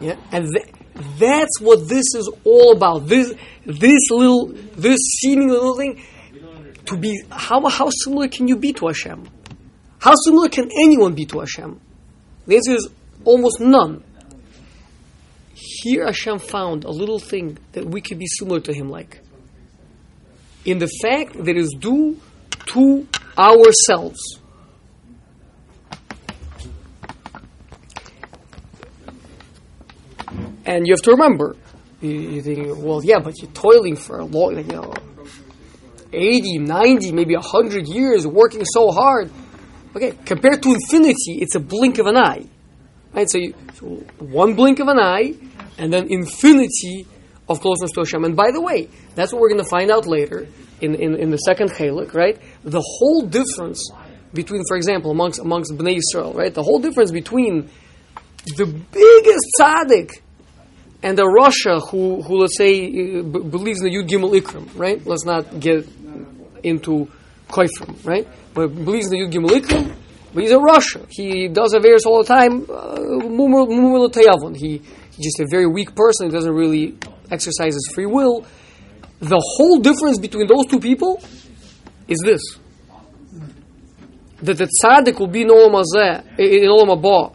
Yeah, 0.00 0.16
and 0.30 0.48
th- 0.52 0.68
that's 1.18 1.60
what 1.60 1.88
this 1.88 2.04
is 2.14 2.30
all 2.44 2.76
about. 2.76 3.08
This 3.08 3.34
this 3.66 4.10
little 4.10 4.46
this 4.76 4.98
seeming 5.20 5.48
little 5.48 5.76
thing 5.76 6.00
to 6.86 6.96
be 6.96 7.20
how 7.30 7.66
how 7.68 7.90
similar 8.04 8.28
can 8.28 8.46
you 8.46 8.56
be 8.56 8.72
to 8.74 8.86
Hashem? 8.86 9.28
How 9.98 10.14
similar 10.24 10.48
can 10.48 10.70
anyone 10.80 11.14
be 11.14 11.26
to 11.26 11.40
Hashem? 11.40 11.80
The 12.46 12.56
answer 12.56 12.74
is 12.74 12.88
almost 13.24 13.60
none. 13.60 14.04
Here 15.60 16.06
Hashem 16.06 16.38
found 16.38 16.84
a 16.84 16.90
little 16.90 17.18
thing 17.18 17.58
that 17.72 17.84
we 17.84 18.00
could 18.00 18.18
be 18.18 18.26
similar 18.26 18.60
to 18.60 18.72
Him 18.72 18.88
like. 18.88 19.20
In 20.64 20.78
the 20.78 20.86
fact 21.02 21.32
that 21.32 21.56
is 21.56 21.74
due 21.78 22.20
to 22.66 23.08
ourselves. 23.36 24.38
And 30.64 30.86
you 30.86 30.92
have 30.92 31.02
to 31.02 31.12
remember, 31.12 31.56
you, 32.00 32.42
think, 32.42 32.76
well, 32.76 33.02
yeah, 33.02 33.18
but 33.18 33.40
you're 33.40 33.50
toiling 33.52 33.96
for 33.96 34.18
a 34.18 34.24
long, 34.24 34.56
you 34.58 34.64
know, 34.64 34.92
80, 36.12 36.58
90, 36.58 37.12
maybe 37.12 37.34
100 37.34 37.88
years 37.88 38.26
working 38.26 38.64
so 38.64 38.90
hard. 38.92 39.30
Okay, 39.96 40.12
compared 40.24 40.62
to 40.62 40.74
infinity, 40.74 41.40
it's 41.40 41.54
a 41.54 41.60
blink 41.60 41.98
of 41.98 42.06
an 42.06 42.16
eye. 42.16 42.44
Right? 43.12 43.28
So, 43.28 43.38
you, 43.38 43.54
so 43.74 43.86
one 44.18 44.54
blink 44.54 44.78
of 44.78 44.88
an 44.88 44.98
eye, 44.98 45.34
and 45.78 45.92
then 45.92 46.08
infinity 46.10 47.06
of 47.48 47.60
closeness 47.60 47.92
to 47.92 48.00
Hashem. 48.00 48.24
And 48.24 48.36
by 48.36 48.50
the 48.50 48.60
way, 48.60 48.88
that's 49.14 49.32
what 49.32 49.40
we're 49.40 49.48
going 49.48 49.64
to 49.64 49.70
find 49.70 49.90
out 49.90 50.06
later 50.06 50.46
in, 50.80 50.94
in, 50.94 51.14
in 51.16 51.30
the 51.30 51.38
second 51.38 51.70
Chalik, 51.70 52.14
right? 52.14 52.38
The 52.64 52.82
whole 52.84 53.22
difference 53.22 53.90
between, 54.34 54.62
for 54.68 54.76
example, 54.76 55.10
amongst, 55.10 55.40
amongst 55.40 55.72
Bnei 55.72 55.98
Yisrael, 55.98 56.34
right? 56.34 56.52
The 56.52 56.62
whole 56.62 56.78
difference 56.78 57.10
between 57.10 57.70
the 58.56 58.66
biggest 58.66 59.46
tzaddik 59.60 60.20
and 61.02 61.16
the 61.16 61.24
rasha 61.24 61.80
who, 61.90 62.22
who 62.22 62.38
let's 62.38 62.56
say, 62.56 62.86
uh, 62.86 63.22
b- 63.22 63.40
believes 63.40 63.80
in 63.80 63.90
the 63.90 63.96
Yud 63.96 64.08
Gimel 64.08 64.38
Ikarim, 64.38 64.68
right? 64.78 65.04
Let's 65.06 65.24
not 65.24 65.60
get 65.60 65.88
into 66.62 67.08
Koifrim, 67.48 68.04
right? 68.04 68.26
But 68.52 68.74
believes 68.74 69.10
in 69.10 69.18
the 69.18 69.24
Yud 69.24 69.32
Gimel 69.32 69.50
Ikarim, 69.60 69.94
but 70.34 70.42
he's 70.42 70.52
a 70.52 70.56
rasha. 70.56 71.06
He 71.08 71.48
does 71.48 71.72
Averis 71.74 72.04
all 72.04 72.22
the 72.22 72.28
time. 72.28 72.66
uh. 72.68 72.98
He, 74.54 74.82
just 75.20 75.40
a 75.40 75.46
very 75.50 75.66
weak 75.66 75.94
person. 75.94 76.26
who 76.26 76.32
doesn't 76.32 76.52
really 76.52 76.96
exercise 77.30 77.74
his 77.74 77.90
free 77.94 78.06
will. 78.06 78.46
The 79.20 79.42
whole 79.56 79.78
difference 79.80 80.18
between 80.18 80.46
those 80.46 80.66
two 80.66 80.80
people 80.80 81.20
is 82.06 82.18
this. 82.24 82.40
That 84.42 84.58
the 84.58 84.68
tzaddik 84.82 85.18
will 85.18 85.26
be 85.26 85.42
in 85.42 85.48
Olam 85.48 85.74
in 86.38 86.70
Olam 86.70 87.02
Haba, 87.02 87.34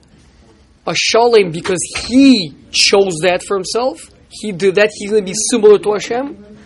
a 0.88 0.96
shalem 0.96 1.52
because 1.52 1.80
he 2.08 2.54
chose 2.72 3.18
that 3.24 3.44
for 3.46 3.58
himself. 3.58 4.00
He 4.30 4.52
did 4.52 4.76
that. 4.76 4.90
He's 4.94 5.12
going 5.12 5.26
to 5.26 5.32
be 5.32 5.38
similar 5.52 5.78
to 5.80 5.94
Hashem, 5.94 6.58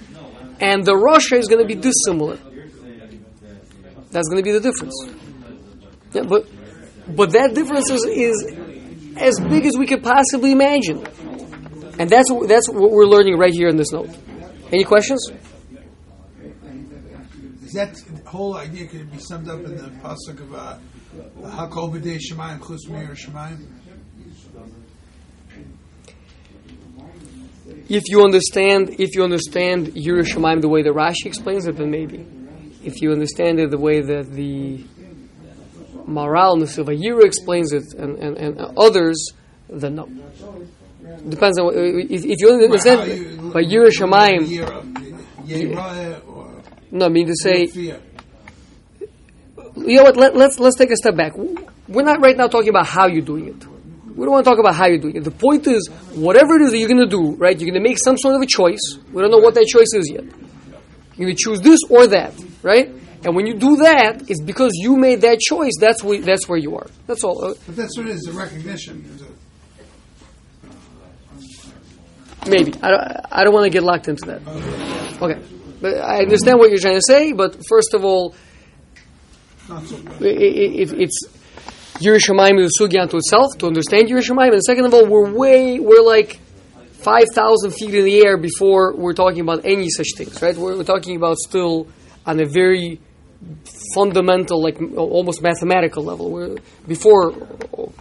and 0.60 0.86
the 0.86 0.94
rasha 0.94 1.38
is 1.38 1.48
going 1.48 1.62
to 1.62 1.68
be 1.68 1.76
dissimilar. 1.76 2.38
That's 4.12 4.30
going 4.30 4.38
to 4.38 4.44
be 4.44 4.52
the 4.52 4.62
difference. 4.62 4.96
Yeah, 6.14 6.24
but 6.24 6.48
but 7.16 7.32
that 7.32 7.54
difference 7.56 7.90
is, 7.90 8.06
is 8.06 8.67
as 9.20 9.40
big 9.40 9.66
as 9.66 9.78
we 9.78 9.86
could 9.86 10.04
possibly 10.04 10.52
imagine, 10.52 11.06
and 12.00 12.10
that's 12.10 12.32
what, 12.32 12.48
that's 12.48 12.70
what 12.70 12.92
we're 12.92 13.06
learning 13.06 13.38
right 13.38 13.54
here 13.54 13.68
in 13.68 13.78
this 13.78 13.92
note. 13.92 14.10
Any 14.72 14.84
questions? 14.84 15.32
Is 17.64 17.74
that 17.74 18.02
whole 18.26 18.56
idea 18.56 18.88
could 18.88 19.12
be 19.12 19.18
summed 19.18 19.50
up 19.50 19.60
in 19.60 19.76
the 19.76 19.90
pasuk 20.02 20.40
of 20.40 20.54
uh, 20.54 20.78
Hakol 21.42 21.94
b'dei 21.94 22.18
Shemayim 22.18 22.66
chus 22.66 22.88
meir 22.88 23.16
Shemayim? 23.16 23.68
If 27.90 28.04
you 28.08 28.24
understand, 28.24 28.96
if 29.00 29.16
you 29.16 29.24
understand 29.24 29.88
Yerushalayim 29.88 30.62
the 30.62 30.70
way 30.70 30.84
that 30.84 30.94
Rashi 30.94 31.26
explains 31.26 31.68
it, 31.68 31.78
then 31.78 31.92
maybe. 31.92 32.26
If 32.84 33.02
you 33.02 33.12
understand 33.12 33.60
it 33.60 33.72
the 33.72 33.78
way 33.78 34.02
that 34.02 34.32
the 34.32 34.84
Maharal 36.08 36.58
Nesivayira 36.58 37.24
explains 37.24 37.74
it, 37.74 37.94
and, 37.94 38.18
and, 38.18 38.38
and 38.38 38.60
others, 38.78 39.32
then 39.70 39.96
no. 39.96 40.10
Depends 41.28 41.60
on 41.60 41.66
what, 41.66 41.76
if, 41.76 42.26
if 42.26 42.38
you 42.40 42.52
understand 42.52 43.54
by 43.54 43.64
Yerushalayim. 43.64 44.48
Yerah 45.46 46.28
or 46.28 46.62
No, 46.92 47.06
I 47.06 47.10
mean 47.10 47.28
to 47.28 47.36
say, 47.36 47.68
you 47.74 48.00
know 49.76 50.04
what? 50.04 50.18
Let, 50.18 50.36
let's 50.36 50.60
let's 50.60 50.78
take 50.78 50.92
a 50.92 50.96
step 50.96 51.16
back. 51.16 51.34
We're 51.36 52.04
not 52.04 52.22
right 52.22 52.36
now 52.36 52.48
talking 52.48 52.70
about 52.70 52.88
how 52.88 53.08
you're 53.08 53.22
doing 53.22 53.48
it. 53.48 53.66
We 54.18 54.26
don't 54.26 54.34
want 54.34 54.46
to 54.46 54.50
talk 54.50 54.60
about 54.60 54.76
how 54.76 54.88
you're 54.88 54.98
doing 54.98 55.16
it. 55.16 55.24
The 55.24 55.32
point 55.32 55.68
is, 55.68 55.88
whatever 56.16 56.56
it 56.56 56.64
is 56.64 56.72
that 56.72 56.80
you're 56.80 56.90
going 56.90 57.02
to 57.02 57.08
do, 57.08 57.36
right? 57.36 57.58
You're 57.58 57.70
going 57.70 57.82
to 57.82 57.88
make 57.88 58.00
some 58.00 58.18
sort 58.18 58.36
of 58.36 58.42
a 58.42 58.48
choice. 58.48 58.98
We 59.14 59.22
don't 59.22 59.30
know 59.30 59.38
what 59.38 59.54
that 59.54 59.68
choice 59.68 59.94
is 59.94 60.10
yet. 60.10 60.24
You're 61.16 61.28
going 61.28 61.36
to 61.36 61.44
choose 61.44 61.62
this 61.62 61.80
or 61.90 62.08
that, 62.08 62.34
right? 62.64 62.90
And 63.24 63.36
when 63.36 63.46
you 63.48 63.56
do 63.56 63.78
that, 63.78 64.30
it's 64.30 64.42
because 64.42 64.72
you 64.76 64.96
made 64.96 65.22
that 65.22 65.40
choice. 65.40 65.74
That's 65.80 66.04
where 66.04 66.22
that's 66.22 66.48
where 66.48 66.58
you 66.58 66.76
are. 66.78 66.88
That's 67.08 67.24
all. 67.24 67.44
Uh, 67.44 67.54
But 67.66 67.76
that's 67.76 67.98
what 67.98 68.08
it 68.08 68.12
is, 68.16 68.28
a 68.28 68.32
recognition. 68.34 69.04
Maybe. 72.48 72.74
I 72.82 72.90
don't, 72.92 73.02
I 73.32 73.44
don't 73.44 73.54
want 73.54 73.66
to 73.66 73.70
get 73.70 73.84
locked 73.84 74.08
into 74.08 74.26
that. 74.28 74.42
Okay. 75.22 75.40
But 75.82 75.98
I 75.98 76.20
understand 76.20 76.60
what 76.60 76.70
you're 76.70 76.80
trying 76.80 76.96
to 76.96 77.02
say, 77.06 77.34
but 77.34 77.58
first 77.68 77.94
of 77.94 78.06
all, 78.06 78.34
Not 79.68 79.86
so 79.86 79.98
bad. 79.98 80.22
i- 80.24 80.26
i- 80.26 80.76
if 80.84 80.94
it's 80.94 81.20
Yerushalayim 82.00 82.60
is 82.62 82.72
a 82.80 82.84
sugi 82.84 83.00
unto 83.02 83.18
itself 83.18 83.58
to 83.58 83.68
understand 83.68 84.08
Yerushalayim, 84.08 84.54
and 84.54 84.64
second 84.64 84.86
of 84.86 84.94
all, 84.94 85.06
we're 85.06 85.32
way 85.34 85.80
we're 85.80 86.02
like 86.02 86.40
five 86.94 87.26
thousand 87.34 87.72
feet 87.72 87.94
in 87.94 88.06
the 88.06 88.26
air 88.26 88.38
before 88.38 88.94
we're 88.96 89.14
talking 89.14 89.42
about 89.42 89.66
any 89.66 89.90
such 89.90 90.08
things, 90.16 90.42
right? 90.42 90.56
We're, 90.56 90.78
we're 90.78 90.84
talking 90.84 91.16
about 91.18 91.38
still 91.38 91.88
on 92.26 92.40
a 92.40 92.46
very 92.46 93.00
fundamental, 93.94 94.62
like 94.62 94.80
almost 94.98 95.42
mathematical 95.42 96.04
level. 96.04 96.58
Before 96.88 97.32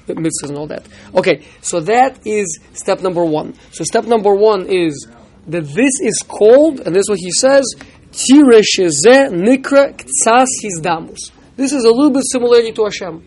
mitzvahs 0.08 0.48
and 0.48 0.56
all 0.56 0.66
that. 0.68 0.86
Okay, 1.14 1.44
so 1.60 1.80
that 1.80 2.18
is 2.26 2.58
step 2.72 3.00
number 3.00 3.24
one. 3.24 3.54
So 3.72 3.84
step 3.84 4.04
number 4.04 4.34
one 4.34 4.66
is 4.66 5.08
that 5.46 5.64
this 5.64 6.00
is 6.00 6.22
called, 6.26 6.80
and 6.80 6.94
this 6.94 7.02
is 7.02 7.08
what 7.10 7.18
he 7.18 7.30
says, 7.30 7.64
"Tire 8.12 8.62
shezeh 8.62 9.30
nikra 9.30 9.94
ktsas 9.96 10.48
hizdamus." 10.64 11.30
This 11.56 11.72
is 11.72 11.84
a 11.84 11.90
little 11.90 12.10
bit 12.10 12.24
similarity 12.30 12.72
to 12.72 12.84
Hashem. 12.84 13.22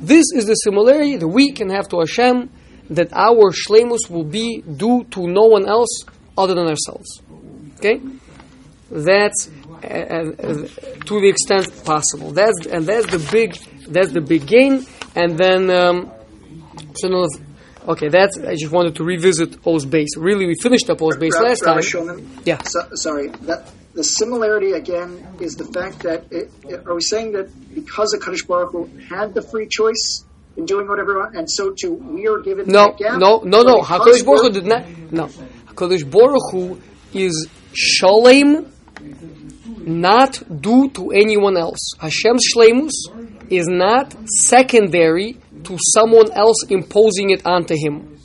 This 0.00 0.26
is 0.34 0.46
the 0.46 0.54
similarity 0.54 1.16
that 1.16 1.28
we 1.28 1.52
can 1.52 1.70
have 1.70 1.88
to 1.88 1.98
Hashem, 1.98 2.50
that 2.90 3.12
our 3.12 3.52
shlemus 3.52 4.08
will 4.08 4.24
be 4.24 4.62
due 4.62 5.04
to 5.10 5.26
no 5.26 5.44
one 5.44 5.66
else 5.66 6.04
other 6.36 6.54
than 6.54 6.66
ourselves. 6.66 7.20
Okay, 7.76 8.00
that's 8.90 9.50
uh, 9.84 9.88
uh, 9.88 11.02
to 11.06 11.20
the 11.20 11.28
extent 11.28 11.66
possible. 11.84 12.32
That's 12.32 12.66
and 12.66 12.86
that's 12.86 13.06
the 13.06 13.18
big 13.32 13.56
that's 13.88 14.12
the 14.12 14.20
big 14.20 14.46
gain. 14.46 14.84
And 15.14 15.38
then 15.38 15.70
um, 15.70 16.10
so 16.94 17.26
okay, 17.88 18.08
that's 18.08 18.38
I 18.38 18.54
just 18.54 18.72
wanted 18.72 18.96
to 18.96 19.04
revisit 19.04 19.58
O's 19.66 19.84
base. 19.86 20.16
Really, 20.16 20.46
we 20.46 20.54
finished 20.62 20.88
up 20.90 21.00
O's 21.02 21.16
base 21.16 21.38
last 21.38 21.60
time. 21.64 21.78
Shulman, 21.78 22.26
Yeah. 22.44 22.60
so, 22.62 22.80
sorry. 22.94 23.28
That 23.48 23.70
the 23.94 24.04
similarity 24.04 24.72
again 24.72 25.26
is 25.40 25.54
the 25.54 25.64
fact 25.64 26.00
that 26.00 26.24
it, 26.30 26.50
it- 26.68 26.86
are 26.86 26.94
we 26.94 27.00
saying 27.02 27.32
that 27.32 27.48
because 27.74 28.10
the 28.10 28.18
Kadosh 28.18 28.46
Baruch 28.46 28.72
Hu 28.72 28.86
had 29.08 29.34
the 29.34 29.42
free 29.42 29.66
choice 29.66 30.24
in 30.56 30.66
doing 30.66 30.86
whatever, 30.88 31.24
and 31.34 31.50
so 31.50 31.72
too 31.72 31.92
we 31.94 32.26
are 32.28 32.40
given 32.40 32.66
No, 32.68 32.86
that 32.86 32.98
gap? 32.98 33.18
no, 33.18 33.38
no, 33.44 33.62
no. 33.62 33.80
Hakadosh 33.80 34.24
Baruch 34.24 34.42
Hu 34.42 34.50
did 34.50 34.66
not. 34.66 34.84
No, 35.10 35.26
Hakadosh 35.68 36.08
Baruch 36.10 36.42
Hu 36.52 36.80
is 37.14 37.48
shalem, 37.72 38.66
not 39.88 40.42
due 40.60 40.90
to 40.90 41.10
anyone 41.10 41.56
else. 41.56 41.92
Hashem's 41.98 42.44
shlemus 42.54 42.92
is 43.50 43.66
not 43.66 44.14
secondary 44.44 45.36
to 45.64 45.78
someone 45.94 46.30
else 46.32 46.64
imposing 46.68 47.30
it 47.30 47.44
onto 47.46 47.74
him. 47.74 48.16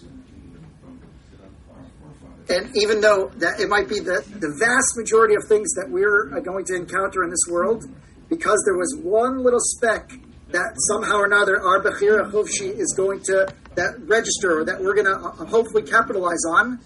And 2.50 2.76
even 2.76 3.00
though 3.02 3.32
that 3.38 3.60
it 3.60 3.70
might 3.70 3.88
be 3.88 4.00
the, 4.00 4.22
the 4.40 4.54
vast 4.60 4.98
majority 4.98 5.36
of 5.36 5.48
things 5.48 5.74
that 5.74 5.88
we're 5.90 6.30
going 6.42 6.66
to 6.66 6.76
encounter 6.76 7.24
in 7.24 7.30
this 7.30 7.46
world, 7.50 7.86
because 8.30 8.62
there 8.66 8.78
was 8.78 9.00
one 9.02 9.44
little 9.44 9.62
speck 9.62 10.12
that 10.50 10.76
somehow 10.92 11.18
or 11.18 11.26
another 11.26 11.62
our 11.62 11.82
Bechira 11.82 12.30
Chovshi 12.32 12.78
is 12.78 12.94
going 12.96 13.22
to 13.24 13.48
that 13.76 13.96
register 14.06 14.60
or 14.60 14.66
that 14.66 14.80
we're 14.80 14.94
going 14.94 15.08
to 15.08 15.18
uh, 15.18 15.46
hopefully 15.46 15.82
capitalize 15.82 16.44
on, 16.48 16.80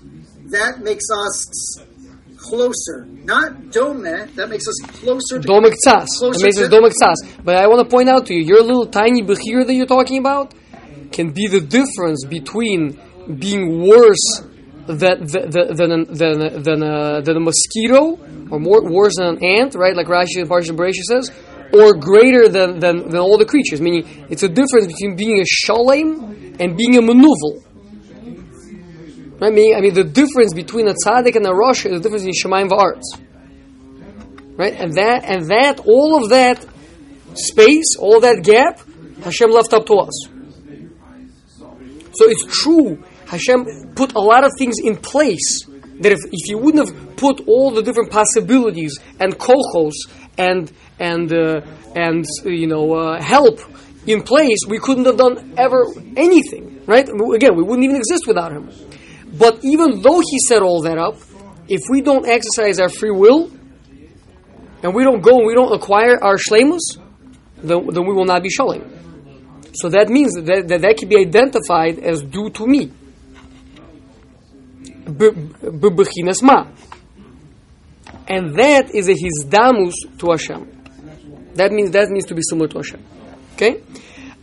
that 0.52 0.80
makes 0.80 1.04
us 1.12 1.82
closer. 2.50 3.06
Not 3.24 3.72
dome, 3.72 4.04
that 4.04 4.48
makes 4.50 4.68
us 4.68 4.80
closer 5.00 5.40
to 5.40 5.48
Domek 5.48 5.74
tzas. 5.86 6.08
It 6.22 6.42
makes 6.42 6.58
us 6.58 6.70
tzas. 6.70 7.44
But 7.44 7.58
I 7.58 7.68
want 7.68 7.88
to 7.88 7.90
point 7.96 8.10
out 8.10 8.26
to 8.28 8.34
you, 8.34 8.42
your 8.42 8.62
little 8.62 8.88
tiny 8.88 9.22
bechir 9.24 9.66
that 9.66 9.74
you're 9.74 9.86
talking 9.86 10.20
about 10.20 10.54
can 11.12 11.32
be 11.32 11.48
the 11.48 11.62
difference 11.62 12.26
between 12.26 13.00
being 13.40 13.82
worse 13.88 14.42
than 14.88 15.26
than 15.26 15.50
than 15.52 15.90
than, 16.06 16.64
than, 16.64 16.84
a, 16.84 17.22
than 17.22 17.38
a 17.38 17.40
mosquito 17.40 18.18
or 18.50 18.60
more 18.60 18.82
worse 18.84 19.16
than 19.18 19.36
an 19.36 19.44
ant, 19.44 19.76
right? 19.76 19.96
Like 19.96 20.08
Rashi 20.08 20.40
and 20.42 20.50
Parsha 20.50 20.76
Bereishis 20.76 21.08
says, 21.10 21.32
or 21.74 21.94
greater 21.96 22.48
than, 22.48 22.80
than 22.80 23.10
than 23.10 23.20
all 23.20 23.38
the 23.38 23.46
creatures. 23.46 23.82
Meaning, 23.82 24.28
it's 24.30 24.44
a 24.44 24.50
difference 24.50 24.88
between 24.88 25.16
being 25.16 25.42
a 25.42 25.46
shalem 25.46 26.56
and 26.60 26.78
being 26.78 26.98
a 26.98 27.02
manuvel. 27.02 27.64
I 29.40 29.50
mean, 29.50 29.76
I 29.76 29.82
mean, 29.82 29.94
the 29.94 30.04
difference 30.04 30.54
between 30.54 30.88
a 30.88 30.94
tzaddik 30.94 31.36
and 31.36 31.46
a 31.46 31.54
rosh 31.54 31.86
is 31.86 31.92
the 31.92 32.00
difference 32.00 32.24
in 32.24 32.32
Shemaim 32.32 32.70
v'arts 32.70 33.04
right? 34.58 34.74
And 34.74 34.94
that 34.96 35.24
and 35.24 35.50
that 35.50 35.80
all 35.86 36.22
of 36.22 36.30
that 36.32 36.66
space, 37.36 37.96
all 37.98 38.20
that 38.20 38.44
gap, 38.44 38.82
Hashem 39.24 39.52
left 39.52 39.74
up 39.74 39.86
to 39.86 39.94
us. 39.96 40.28
So 42.14 42.26
it's 42.28 42.62
true. 42.62 43.04
Hashem 43.28 43.94
put 43.96 44.16
a 44.16 44.20
lot 44.20 44.44
of 44.44 44.52
things 44.58 44.78
in 44.84 44.98
place 44.98 45.66
that 46.00 46.12
if, 46.12 46.20
if 46.32 46.50
you 46.50 46.58
wouldn't 46.58 46.88
have 46.88 47.18
put 47.18 47.48
all 47.48 47.72
the 47.72 47.84
different 47.84 48.12
possibilities 48.12 48.98
and 49.20 49.38
kochos 49.38 49.94
and 50.38 50.72
and 51.00 51.32
uh, 51.32 51.62
and 51.96 52.26
you 52.44 52.68
know 52.68 52.94
uh, 52.94 53.22
help 53.22 53.60
in 54.08 54.24
place, 54.24 54.60
we 54.68 54.80
couldn't 54.80 55.06
have 55.06 55.18
done 55.18 55.54
ever 55.58 55.86
anything, 56.16 56.82
right? 56.86 57.08
Again, 57.08 57.56
we 57.56 57.64
wouldn't 57.64 57.84
even 57.84 57.98
exist 57.98 58.26
without 58.26 58.52
him. 58.52 58.70
But 59.38 59.60
even 59.64 60.02
though 60.02 60.20
he 60.20 60.40
set 60.40 60.62
all 60.62 60.82
that 60.82 60.98
up, 60.98 61.16
if 61.68 61.82
we 61.90 62.02
don't 62.02 62.28
exercise 62.28 62.80
our 62.80 62.90
free 62.90 63.12
will, 63.12 63.52
and 64.84 64.94
we 64.94 65.04
don't 65.04 65.22
go 65.22 65.38
and 65.38 65.46
we 65.46 65.54
don't 65.54 65.74
acquire 65.74 66.18
our 66.24 66.38
shlemus, 66.38 66.98
then, 67.58 67.88
then 67.88 68.06
we 68.06 68.14
will 68.14 68.26
not 68.26 68.44
be 68.44 68.50
shalom. 68.50 68.94
So 69.74 69.90
that 69.90 70.10
means 70.10 70.34
that, 70.34 70.68
that 70.68 70.82
that 70.82 70.98
can 70.98 71.10
be 71.10 71.18
identified 71.18 72.00
as 72.00 72.24
due 72.24 72.50
to 72.52 72.66
me. 72.66 72.92
And 78.28 78.56
that 78.56 78.92
is 78.94 79.08
a 79.08 79.14
hizdamus 79.14 79.94
to 80.20 80.32
Hashem. 80.32 80.68
That 81.56 81.72
means 81.72 81.92
that 81.92 82.10
means 82.10 82.26
to 82.26 82.36
be 82.36 82.42
similar 82.42 82.68
to 82.70 82.78
Hashem. 82.78 83.04
Okay? 83.54 83.82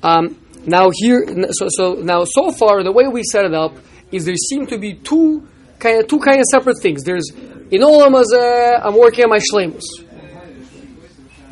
Um, 0.02 0.36
now 0.66 0.90
here, 0.92 1.24
so, 1.50 1.66
so 1.68 1.94
now 1.94 2.24
so 2.24 2.50
far 2.50 2.82
the 2.82 2.92
way 2.92 3.06
we 3.08 3.22
set 3.22 3.44
it 3.44 3.54
up 3.54 3.76
is 4.14 4.24
there 4.24 4.36
seem 4.36 4.66
to 4.68 4.78
be 4.78 4.94
two 4.94 5.46
kind 5.78 6.00
of 6.00 6.08
two 6.08 6.18
kind 6.18 6.38
of 6.38 6.44
separate 6.44 6.80
things. 6.80 7.02
There's 7.02 7.30
in 7.70 7.80
Olam 7.80 8.14
Hazeh, 8.14 8.80
I'm 8.84 8.96
working 8.96 9.24
on 9.24 9.30
my 9.30 9.38
shlemus. 9.38 9.82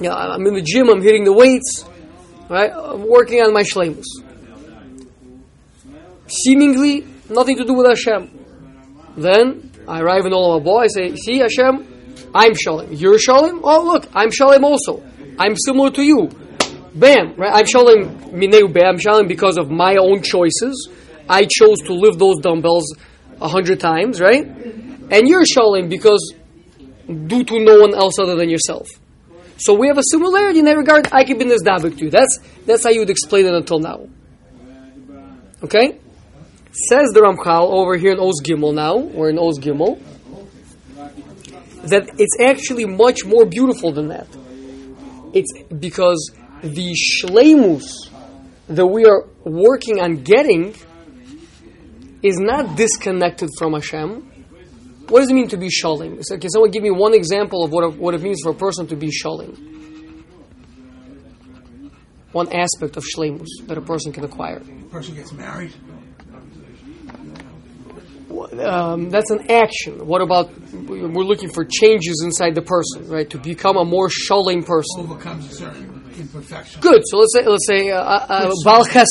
Yeah, 0.00 0.14
I'm 0.14 0.46
in 0.46 0.54
the 0.54 0.62
gym. 0.62 0.88
I'm 0.88 1.02
hitting 1.02 1.24
the 1.24 1.32
weights. 1.32 1.84
Right, 2.48 2.70
I'm 2.72 3.08
working 3.08 3.40
on 3.40 3.52
my 3.52 3.62
shlemus. 3.62 4.06
Seemingly 6.26 7.06
nothing 7.28 7.56
to 7.56 7.64
do 7.64 7.74
with 7.74 7.86
Hashem. 7.88 8.30
Then 9.16 9.70
I 9.86 10.00
arrive 10.00 10.24
in 10.26 10.32
Olam 10.32 10.62
Haba. 10.62 10.84
I 10.84 10.86
say, 10.86 11.16
"See 11.16 11.38
Hashem, 11.38 11.86
I'm 12.34 12.54
shalom. 12.54 12.92
You're 12.92 13.18
shalom. 13.18 13.60
Oh 13.62 13.84
look, 13.84 14.08
I'm 14.14 14.30
shalom 14.30 14.64
also. 14.64 15.02
I'm 15.38 15.56
similar 15.56 15.90
to 15.90 16.02
you. 16.02 16.30
Bam! 16.94 17.34
Right? 17.36 17.52
I'm 17.52 17.66
shalom 17.66 18.16
mineu 18.32 18.72
bam. 18.72 18.94
I'm 18.94 18.98
shalom 18.98 19.26
because 19.26 19.56
of 19.58 19.70
my 19.70 19.96
own 19.96 20.22
choices. 20.22 20.88
I 21.28 21.44
chose 21.44 21.78
to 21.86 21.94
lift 21.94 22.18
those 22.18 22.40
dumbbells 22.40 22.94
a 23.40 23.48
hundred 23.48 23.80
times, 23.80 24.20
right? 24.20 24.44
And 24.44 25.28
you're 25.28 25.44
shalom 25.44 25.88
because 25.88 26.34
due 27.06 27.44
to 27.44 27.60
no 27.60 27.80
one 27.80 27.94
else 27.94 28.18
other 28.18 28.36
than 28.36 28.48
yourself. 28.48 28.88
So 29.58 29.74
we 29.74 29.88
have 29.88 29.98
a 29.98 30.02
similarity 30.10 30.60
in 30.60 30.64
that 30.64 30.76
regard. 30.76 31.08
I 31.12 31.24
can 31.24 31.38
be 31.38 31.44
this 31.44 31.62
dabik 31.62 31.98
to 31.98 32.04
you. 32.04 32.10
That's 32.10 32.38
that's 32.66 32.82
how 32.84 32.90
you 32.90 33.00
would 33.00 33.10
explain 33.10 33.46
it 33.46 33.54
until 33.54 33.78
now. 33.78 34.08
Okay? 35.62 35.98
Says 36.88 37.10
the 37.12 37.20
Ramchal 37.20 37.70
over 37.70 37.96
here 37.96 38.12
in 38.12 38.18
Oz 38.18 38.40
Gimel 38.42 38.74
now, 38.74 38.98
or 38.98 39.28
in 39.28 39.38
Oz 39.38 39.58
Gimel, 39.58 40.00
that 41.84 42.10
it's 42.18 42.36
actually 42.40 42.86
much 42.86 43.24
more 43.24 43.44
beautiful 43.44 43.92
than 43.92 44.08
that. 44.08 44.26
It's 45.34 45.52
because 45.68 46.30
the 46.62 46.94
shleimus 46.94 47.84
that 48.68 48.86
we 48.86 49.04
are 49.04 49.26
working 49.44 50.00
on 50.00 50.22
getting 50.22 50.74
is 52.22 52.38
not 52.38 52.76
disconnected 52.76 53.50
from 53.58 53.72
Hashem. 53.74 54.30
What 55.08 55.20
does 55.20 55.30
it 55.30 55.34
mean 55.34 55.48
to 55.48 55.56
be 55.56 55.68
shalim? 55.68 56.22
So, 56.24 56.38
can 56.38 56.48
someone 56.50 56.70
give 56.70 56.82
me 56.82 56.90
one 56.90 57.12
example 57.14 57.64
of 57.64 57.72
what, 57.72 57.84
it- 57.84 57.98
what 57.98 58.14
it 58.14 58.22
means 58.22 58.40
for 58.42 58.50
a 58.52 58.54
person 58.54 58.86
to 58.88 58.96
be 58.96 59.08
shalim? 59.08 59.58
One 62.32 62.50
aspect 62.52 62.96
of 62.96 63.04
shlemus 63.04 63.48
that 63.66 63.76
a 63.76 63.82
person 63.82 64.12
can 64.12 64.24
acquire. 64.24 64.62
person 64.90 65.14
gets 65.14 65.32
married. 65.32 65.72
Um, 68.58 69.10
that's 69.10 69.30
an 69.30 69.50
action. 69.50 70.06
What 70.06 70.22
about 70.22 70.50
we're 70.72 71.08
looking 71.24 71.50
for 71.50 71.64
changes 71.66 72.22
inside 72.24 72.54
the 72.54 72.62
person, 72.62 73.06
right? 73.08 73.28
To 73.28 73.38
become 73.38 73.76
a 73.76 73.84
more 73.84 74.08
shalim 74.08 74.64
person. 74.64 75.00
overcomes 75.00 75.52
a 75.52 75.54
certain 75.54 76.02
imperfection. 76.16 76.80
Good. 76.80 77.02
So 77.06 77.18
let's 77.18 77.34
say 77.34 77.44
let's 77.46 77.66
say 77.66 77.90
uh, 77.90 78.00
uh, 78.00 78.26
uh. 78.28 79.04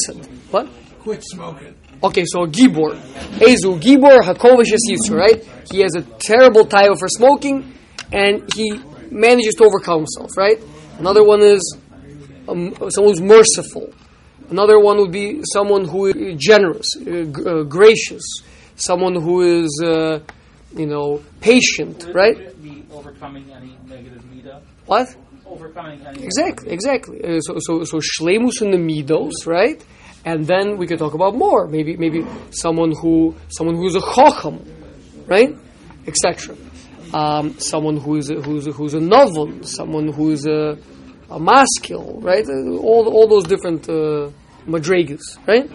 What? 0.49 0.67
Quit 1.01 1.23
smoking. 1.23 1.75
Okay, 2.03 2.23
so 2.25 2.45
Gibor. 2.47 2.95
Ezu 3.39 3.79
Gibor 3.79 4.21
Hakovish 4.21 4.73
Yisra, 4.89 5.17
right? 5.17 5.47
He 5.71 5.81
has 5.81 5.95
a 5.95 6.01
terrible 6.01 6.65
title 6.65 6.95
for 6.97 7.07
smoking, 7.07 7.73
and 8.11 8.43
he 8.55 8.79
manages 9.11 9.53
to 9.55 9.65
overcome 9.65 9.99
himself, 9.99 10.31
right? 10.37 10.57
Another 10.97 11.23
one 11.23 11.41
is 11.41 11.77
um, 12.47 12.73
someone 12.89 13.13
who's 13.13 13.21
merciful. 13.21 13.93
Another 14.49 14.79
one 14.79 14.97
would 14.97 15.11
be 15.11 15.41
someone 15.53 15.85
who 15.87 16.07
is 16.07 16.35
generous, 16.37 16.87
uh, 16.99 17.03
g- 17.03 17.45
uh, 17.45 17.63
gracious, 17.63 18.23
someone 18.75 19.15
who 19.21 19.41
is 19.63 19.81
uh, 19.85 20.19
you 20.75 20.87
know, 20.87 21.21
patient, 21.39 22.07
right? 22.13 22.35
Be 22.63 22.83
overcoming 22.91 23.51
any 23.53 23.77
negative 23.87 24.23
midah. 24.23 24.61
What? 24.87 25.07
Overcoming 25.45 26.01
any. 26.05 26.23
Exactly, 26.23 26.71
exactly. 26.71 27.23
Uh, 27.23 27.39
so, 27.41 27.55
so, 27.59 27.83
so 27.83 27.99
shlemus 27.99 28.61
in 28.61 28.71
the 28.71 28.77
midos, 28.77 29.45
right? 29.45 29.81
And 30.23 30.45
then 30.45 30.77
we 30.77 30.85
could 30.87 30.99
talk 30.99 31.13
about 31.13 31.35
more. 31.35 31.67
Maybe, 31.67 31.97
maybe 31.97 32.25
someone 32.51 32.93
who, 32.95 33.35
someone 33.49 33.75
who's 33.75 33.95
a 33.95 34.01
chacham, 34.01 34.63
right? 35.25 35.55
Etc. 36.07 36.55
Um, 37.13 37.59
someone 37.59 37.97
who 37.97 38.17
is 38.17 38.29
a, 38.29 38.35
who's 38.35 38.67
a, 38.67 38.71
who's 38.71 38.93
a 38.93 38.99
novel, 38.99 39.63
someone 39.63 40.13
who 40.13 40.31
is 40.31 40.45
a, 40.45 40.77
a 41.29 41.39
maskil, 41.39 42.19
right? 42.21 42.47
All, 42.47 43.07
all 43.07 43.27
those 43.27 43.45
different 43.45 43.89
uh, 43.89 44.29
right? 45.47 45.69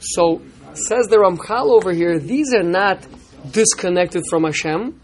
So 0.00 0.42
says 0.74 1.08
the 1.08 1.16
Ramchal 1.16 1.70
over 1.70 1.92
here. 1.92 2.18
These 2.18 2.54
are 2.54 2.62
not 2.62 3.06
disconnected 3.50 4.22
from 4.30 4.44
Hashem, 4.44 5.00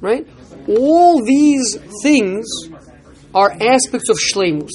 right? 0.00 0.26
All 0.68 1.24
these 1.24 1.76
things 2.02 2.46
are 3.34 3.50
aspects 3.50 4.08
of 4.08 4.18
shlemus, 4.18 4.70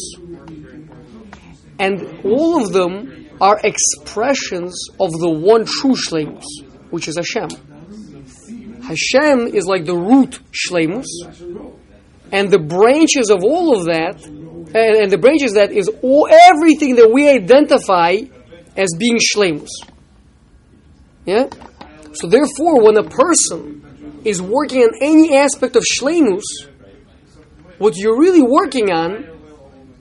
and 1.79 2.25
all 2.25 2.63
of 2.63 2.73
them 2.73 3.27
are 3.39 3.59
expressions 3.63 4.87
of 4.99 5.11
the 5.11 5.29
one 5.29 5.65
true 5.65 5.95
shlemus, 5.95 6.45
which 6.89 7.07
is 7.07 7.17
Hashem. 7.17 7.49
Hashem 8.81 9.47
is 9.47 9.65
like 9.65 9.85
the 9.85 9.95
root 9.95 10.39
shlemus, 10.51 11.05
and 12.31 12.49
the 12.49 12.59
branches 12.59 13.29
of 13.29 13.43
all 13.43 13.77
of 13.77 13.85
that, 13.85 14.25
and, 14.25 14.75
and 14.75 15.11
the 15.11 15.17
branches 15.17 15.53
that 15.53 15.71
is 15.71 15.89
all 16.01 16.27
everything 16.31 16.95
that 16.95 17.11
we 17.11 17.29
identify 17.29 18.17
as 18.75 18.89
being 18.97 19.17
shlemus. 19.17 19.69
Yeah. 21.25 21.49
So 22.13 22.27
therefore, 22.27 22.83
when 22.83 22.97
a 22.97 23.03
person 23.03 24.21
is 24.23 24.41
working 24.41 24.81
on 24.81 24.89
any 25.01 25.37
aspect 25.37 25.75
of 25.75 25.83
shlemus, 25.83 26.43
what 27.77 27.95
you're 27.95 28.19
really 28.19 28.41
working 28.41 28.91
on 28.91 29.27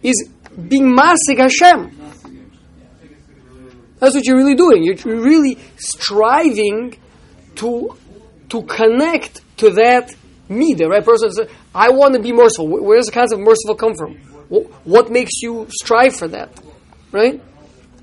is 0.03 0.31
being 0.69 0.97
masig 0.97 1.39
Hashem. 1.39 1.93
That's 3.99 4.15
what 4.15 4.27
you're 4.27 4.37
really 4.37 4.55
doing. 4.55 4.83
You're 4.85 4.97
really 5.05 5.59
striving 5.77 6.97
to 7.57 7.97
to 8.51 8.63
connect 8.63 9.41
to 9.59 9.71
that 9.71 10.15
midah, 10.49 10.89
right? 10.89 11.05
Person 11.05 11.33
says, 11.33 11.49
"I 11.75 11.91
want 11.91 12.15
to 12.15 12.21
be 12.21 12.33
merciful." 12.33 12.69
Where 12.69 12.97
does 12.97 13.07
the 13.07 13.13
concept 13.13 13.41
of 13.41 13.47
merciful 13.47 13.75
come 13.75 13.95
from? 13.95 14.17
What 14.85 15.11
makes 15.11 15.43
you 15.43 15.67
strive 15.71 16.15
for 16.15 16.29
that, 16.29 16.51
right? 17.11 17.41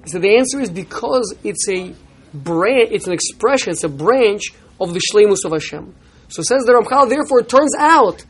So 0.05 0.19
the 0.19 0.35
answer 0.35 0.59
is 0.59 0.69
because 0.69 1.33
it's 1.43 1.69
a 1.69 1.93
branch, 2.33 2.89
it's 2.91 3.07
an 3.07 3.13
expression, 3.13 3.71
it's 3.71 3.83
a 3.85 3.89
branch 3.89 4.51
of 4.81 4.93
the 4.93 4.99
shlemus 4.99 5.45
of 5.45 5.53
Hashem. 5.53 5.93
So 6.27 6.41
says 6.41 6.63
the 6.65 6.73
Ramchal. 6.73 7.07
Therefore, 7.07 7.39
it 7.41 7.49
turns 7.49 7.73
out, 7.77 8.25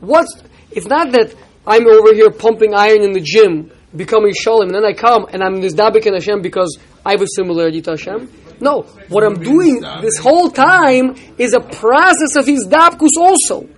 what's 0.00 0.32
it's 0.70 0.86
not 0.86 1.12
that 1.12 1.34
I'm 1.68 1.86
over 1.86 2.14
here 2.14 2.30
pumping 2.30 2.72
iron 2.72 3.02
in 3.02 3.12
the 3.12 3.20
gym, 3.20 3.70
becoming 3.94 4.32
shalom, 4.32 4.68
and 4.68 4.74
then 4.74 4.86
I 4.86 4.94
come 4.94 5.26
and 5.30 5.42
I'm 5.42 5.60
nizdabik 5.60 6.06
in 6.06 6.14
Hashem 6.14 6.40
because 6.40 6.78
I 7.04 7.10
have 7.10 7.20
a 7.20 7.26
similarity 7.36 7.82
to 7.82 7.90
Hashem. 7.90 8.32
No, 8.58 8.82
what 9.08 9.22
I'm 9.22 9.34
doing 9.34 9.82
this 10.00 10.16
whole 10.16 10.50
time 10.50 11.14
is 11.36 11.52
a 11.52 11.60
process 11.60 12.36
of 12.36 12.46
his 12.46 12.66
dabkus 12.66 13.18
also. 13.18 13.68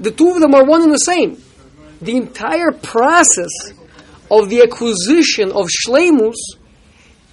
The 0.00 0.10
two 0.10 0.30
of 0.30 0.40
them 0.40 0.56
are 0.56 0.64
one 0.64 0.82
and 0.82 0.92
the 0.92 0.98
same. 0.98 1.40
The 2.02 2.16
entire 2.16 2.72
process 2.72 3.52
of 4.28 4.50
the 4.50 4.62
acquisition 4.62 5.52
of 5.52 5.68
shlemus 5.68 6.34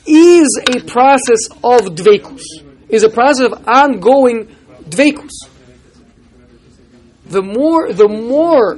is 0.06 0.60
a 0.70 0.80
process 0.82 1.48
of 1.64 1.96
dvekus, 1.96 2.44
is 2.88 3.04
a 3.04 3.10
process 3.10 3.52
of 3.52 3.68
ongoing 3.68 4.56
dvekus. 4.88 5.50
The 7.26 7.42
more, 7.42 7.92
the 7.92 8.08
more 8.08 8.78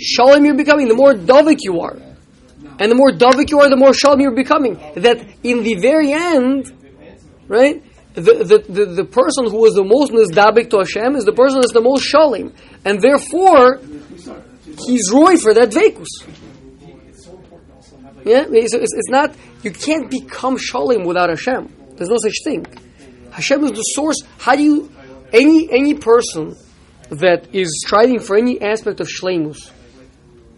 shalom 0.00 0.44
you're 0.44 0.56
becoming, 0.56 0.88
the 0.88 0.94
more 0.94 1.14
davik 1.14 1.58
you 1.60 1.80
are. 1.80 1.96
And 2.78 2.90
the 2.90 2.94
more 2.94 3.10
davik 3.10 3.50
you 3.50 3.60
are, 3.60 3.68
the 3.68 3.76
more 3.76 3.94
shalom 3.94 4.20
you're 4.20 4.34
becoming. 4.34 4.74
That 4.96 5.26
in 5.42 5.62
the 5.62 5.76
very 5.76 6.12
end, 6.12 6.72
right, 7.48 7.82
the, 8.14 8.20
the, 8.20 8.72
the, 8.72 8.84
the 8.86 9.04
person 9.04 9.50
who 9.50 9.64
is 9.66 9.74
the 9.74 9.84
most 9.84 10.12
nizdabik 10.12 10.70
to 10.70 10.78
Hashem 10.78 11.16
is 11.16 11.24
the 11.24 11.32
person 11.32 11.60
that's 11.60 11.72
the 11.72 11.80
most 11.80 12.04
shalom. 12.04 12.52
And 12.84 13.00
therefore, 13.00 13.80
he's 14.86 15.10
roy 15.12 15.36
for 15.36 15.52
that 15.54 15.70
dvekus. 15.70 16.06
Yeah, 18.24 18.46
it's, 18.48 18.72
it's, 18.72 18.94
it's, 18.94 19.10
not. 19.10 19.34
You 19.62 19.70
can't 19.70 20.10
become 20.10 20.56
shalom 20.56 21.04
without 21.04 21.28
Hashem. 21.28 21.72
There's 21.96 22.08
no 22.08 22.16
such 22.22 22.36
thing. 22.42 22.66
Hashem 23.30 23.64
is 23.64 23.72
the 23.72 23.82
source. 23.82 24.22
How 24.38 24.56
do 24.56 24.62
you? 24.62 24.90
Any 25.32 25.68
any 25.70 25.94
person 25.94 26.54
that 27.10 27.52
is 27.52 27.82
striving 27.84 28.20
for 28.20 28.36
any 28.36 28.62
aspect 28.62 29.00
of 29.00 29.08
shlemus, 29.08 29.70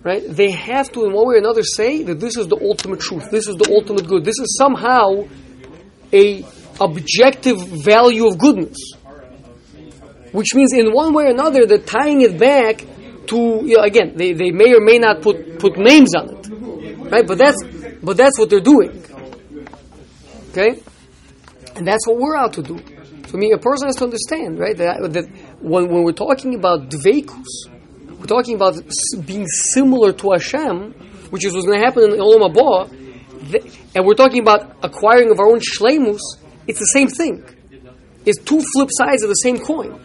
right? 0.07 0.23
They 0.27 0.53
have 0.53 0.91
to, 0.93 1.05
in 1.05 1.13
one 1.13 1.27
way 1.29 1.35
or 1.35 1.39
another, 1.39 1.63
say 1.63 2.05
that 2.05 2.21
this 2.21 2.37
is 2.37 2.47
the 2.47 2.59
ultimate 2.63 3.01
truth. 3.01 3.31
This 3.31 3.49
is 3.49 3.57
the 3.57 3.71
ultimate 3.75 4.07
good. 4.07 4.25
This 4.25 4.39
is 4.39 4.57
somehow 4.57 5.27
a 6.13 6.47
objective 6.81 7.59
value 7.61 8.29
of 8.29 8.39
goodness, 8.39 8.79
which 10.33 10.55
means, 10.55 10.73
in 10.73 10.93
one 10.93 11.13
way 11.13 11.25
or 11.25 11.31
another, 11.31 11.67
they're 11.67 11.79
tying 11.79 12.23
it 12.23 12.39
back 12.39 12.85
to 13.27 13.37
you 13.37 13.77
know, 13.77 13.83
again. 13.83 14.13
They, 14.17 14.33
they 14.33 14.53
may 14.53 14.73
or 14.73 14.81
may 14.81 14.99
not 14.99 15.21
put 15.21 15.59
put 15.59 15.77
names 15.77 16.15
on 16.15 16.31
it 16.37 16.47
right? 17.11 17.27
But 17.27 17.39
that's 17.39 17.63
but 18.03 18.17
that's 18.17 18.39
what 18.39 18.51
they're 18.51 18.61
doing. 18.61 19.05
Okay, 20.51 20.81
and 21.75 21.87
that's 21.87 22.07
what 22.07 22.19
we're 22.19 22.37
out 22.37 22.55
to 22.55 22.63
do. 22.63 22.79
So, 23.27 23.35
I 23.35 23.37
mean, 23.37 23.53
a 23.53 23.59
person 23.59 23.89
has 23.89 23.97
to 23.97 24.05
understand, 24.05 24.59
right, 24.59 24.77
that, 24.77 25.13
that 25.13 25.25
when, 25.61 25.89
when 25.89 26.05
we're 26.05 26.13
talking 26.13 26.55
about 26.55 26.89
dveikus, 26.89 27.67
we're 28.19 28.27
talking 28.27 28.55
about 28.55 28.75
being 29.27 29.47
similar 29.47 30.13
to 30.13 30.33
Hashem, 30.33 30.93
which 31.31 31.45
is 31.45 31.55
what's 31.55 31.67
going 31.67 31.79
to 31.81 31.85
happen 31.85 32.05
in 32.05 32.19
Olam 32.19 32.53
Haba, 32.53 32.91
and 33.95 34.05
we're 34.05 34.15
talking 34.15 34.41
about 34.41 34.77
acquiring 34.83 35.31
of 35.31 35.39
our 35.39 35.47
own 35.47 35.61
shlemus. 35.61 36.21
It's 36.67 36.79
the 36.79 36.87
same 36.87 37.09
thing. 37.09 37.45
It's 38.25 38.43
two 38.43 38.61
flip 38.75 38.89
sides 38.91 39.23
of 39.23 39.29
the 39.29 39.35
same 39.35 39.59
coin. 39.59 40.01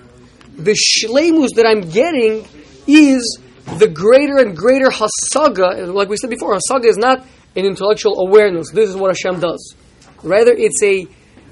The 0.58 0.74
shlemus 0.74 1.56
that 1.56 1.66
I'm 1.66 1.90
getting 1.90 2.46
is 2.86 3.40
the 3.78 3.88
greater 3.88 4.38
and 4.38 4.56
greater 4.56 4.90
hasaga, 4.90 5.94
like 5.94 6.10
we 6.10 6.18
said 6.18 6.30
before, 6.30 6.56
hasaga 6.56 6.86
is 6.86 6.98
not 6.98 7.26
an 7.56 7.66
intellectual 7.66 8.20
awareness. 8.20 8.70
This 8.72 8.90
is 8.90 8.96
what 8.96 9.10
Hashem 9.10 9.40
does. 9.40 9.76
Rather, 10.24 10.52
it's 10.52 10.82
a 10.84 11.08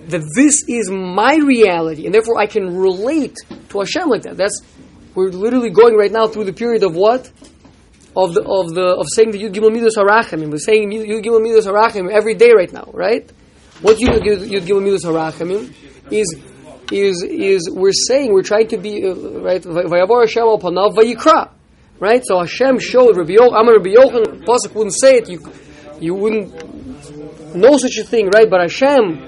that 0.07 0.21
this 0.35 0.63
is 0.67 0.89
my 0.89 1.35
reality, 1.35 2.05
and 2.05 2.13
therefore 2.13 2.39
I 2.39 2.45
can 2.45 2.75
relate 2.75 3.35
to 3.69 3.79
Hashem 3.79 4.09
like 4.09 4.23
that. 4.23 4.37
That's 4.37 4.61
we're 5.19 5.32
literally 5.32 5.69
going 5.69 5.95
right 5.95 6.12
now 6.12 6.27
through 6.27 6.45
the 6.45 6.53
period 6.53 6.84
of 6.84 6.95
what 6.95 7.29
of 8.15 8.34
the 8.34 8.43
of 8.58 8.73
the 8.73 8.88
of 9.01 9.05
saying 9.15 9.32
the 9.32 9.41
Yud 9.43 9.53
Gimel 9.53 9.71
Midos 9.75 9.97
Harachim. 9.97 10.49
We're 10.49 10.58
saying 10.58 10.89
Yud 10.91 11.23
Gimel 11.23 11.41
Midos 11.41 11.67
Harachim 11.67 12.10
every 12.10 12.36
day 12.36 12.51
right 12.55 12.71
now, 12.71 12.89
right? 12.93 13.29
What 13.82 13.97
Yud 13.97 14.21
Yud 14.21 14.65
Gimel 14.67 14.84
Midos 14.88 15.03
Harachim 15.03 15.73
is 16.12 16.38
is 16.91 17.23
is 17.23 17.69
we're 17.71 17.91
saying 17.91 18.32
we're 18.32 18.43
trying 18.43 18.69
to 18.69 18.77
be 18.77 19.05
uh, 19.05 19.13
right. 19.41 19.62
Vayavar 19.62 20.21
Hashem 20.21 20.43
al 20.43 20.58
vayikra. 20.58 21.51
Right? 21.99 22.23
So 22.25 22.39
Hashem 22.39 22.79
showed 22.79 23.17
Rabbi 23.17 23.34
Yochanan, 23.34 23.60
Amar 23.60 23.73
Rabbi 23.73 23.89
Yochanan, 23.89 24.45
Pasuk 24.45 24.73
wouldn't 24.73 24.97
say 24.97 25.17
it, 25.17 25.29
you, 25.29 25.41
you 25.99 26.15
wouldn't 26.15 26.47
know 27.53 27.75
such 27.75 27.97
a 27.97 28.05
thing, 28.05 28.29
right? 28.34 28.49
But 28.49 28.62
Hashem 28.62 29.19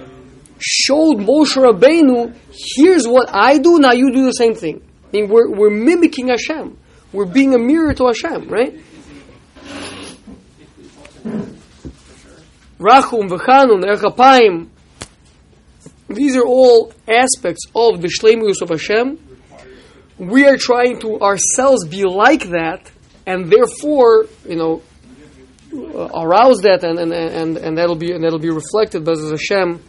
showed 0.58 1.17
Moshe 1.17 1.58
Rabbeinu, 1.58 2.34
here's 2.49 3.06
what 3.06 3.27
I 3.30 3.58
do, 3.58 3.80
now 3.80 3.91
you 3.91 4.13
do 4.13 4.25
the 4.25 4.32
same 4.32 4.56
thing. 4.56 4.82
I 5.12 5.17
mean, 5.17 5.30
we're, 5.30 5.50
we're 5.50 5.69
mimicking 5.69 6.30
Hashem. 6.30 6.78
We're 7.12 7.26
being 7.26 7.54
a 7.54 7.58
mirror 7.58 7.93
to 7.93 8.08
Hashem, 8.08 8.47
right? 8.47 8.80
Rachum, 12.80 13.30
V'chanun, 13.30 13.84
Erchapayim, 13.84 14.69
these 16.08 16.36
are 16.36 16.45
all 16.45 16.93
aspects 17.08 17.65
of 17.76 18.02
the 18.02 18.08
Shlemus 18.08 18.62
of 18.62 18.69
Hashem, 18.69 19.19
we 20.17 20.45
are 20.45 20.58
trying 20.58 21.00
to 21.00 21.19
ourselves 21.19 21.88
be 21.88 22.06
like 22.06 22.50
that, 22.50 22.89
and 23.26 23.52
therefore, 23.52 24.28
you 24.47 24.56
know, 24.56 24.82
arouse 25.74 26.62
that, 26.62 26.84
and, 26.84 27.00
and, 27.00 27.13
and, 27.13 27.58
and 27.58 27.78
that'll 27.78 27.95
be 27.95 28.12
and 28.12 28.24
that'll 28.24 28.39
be 28.39 28.50
reflected 28.50 29.06
by 29.06 29.13
Hashem 29.17 29.82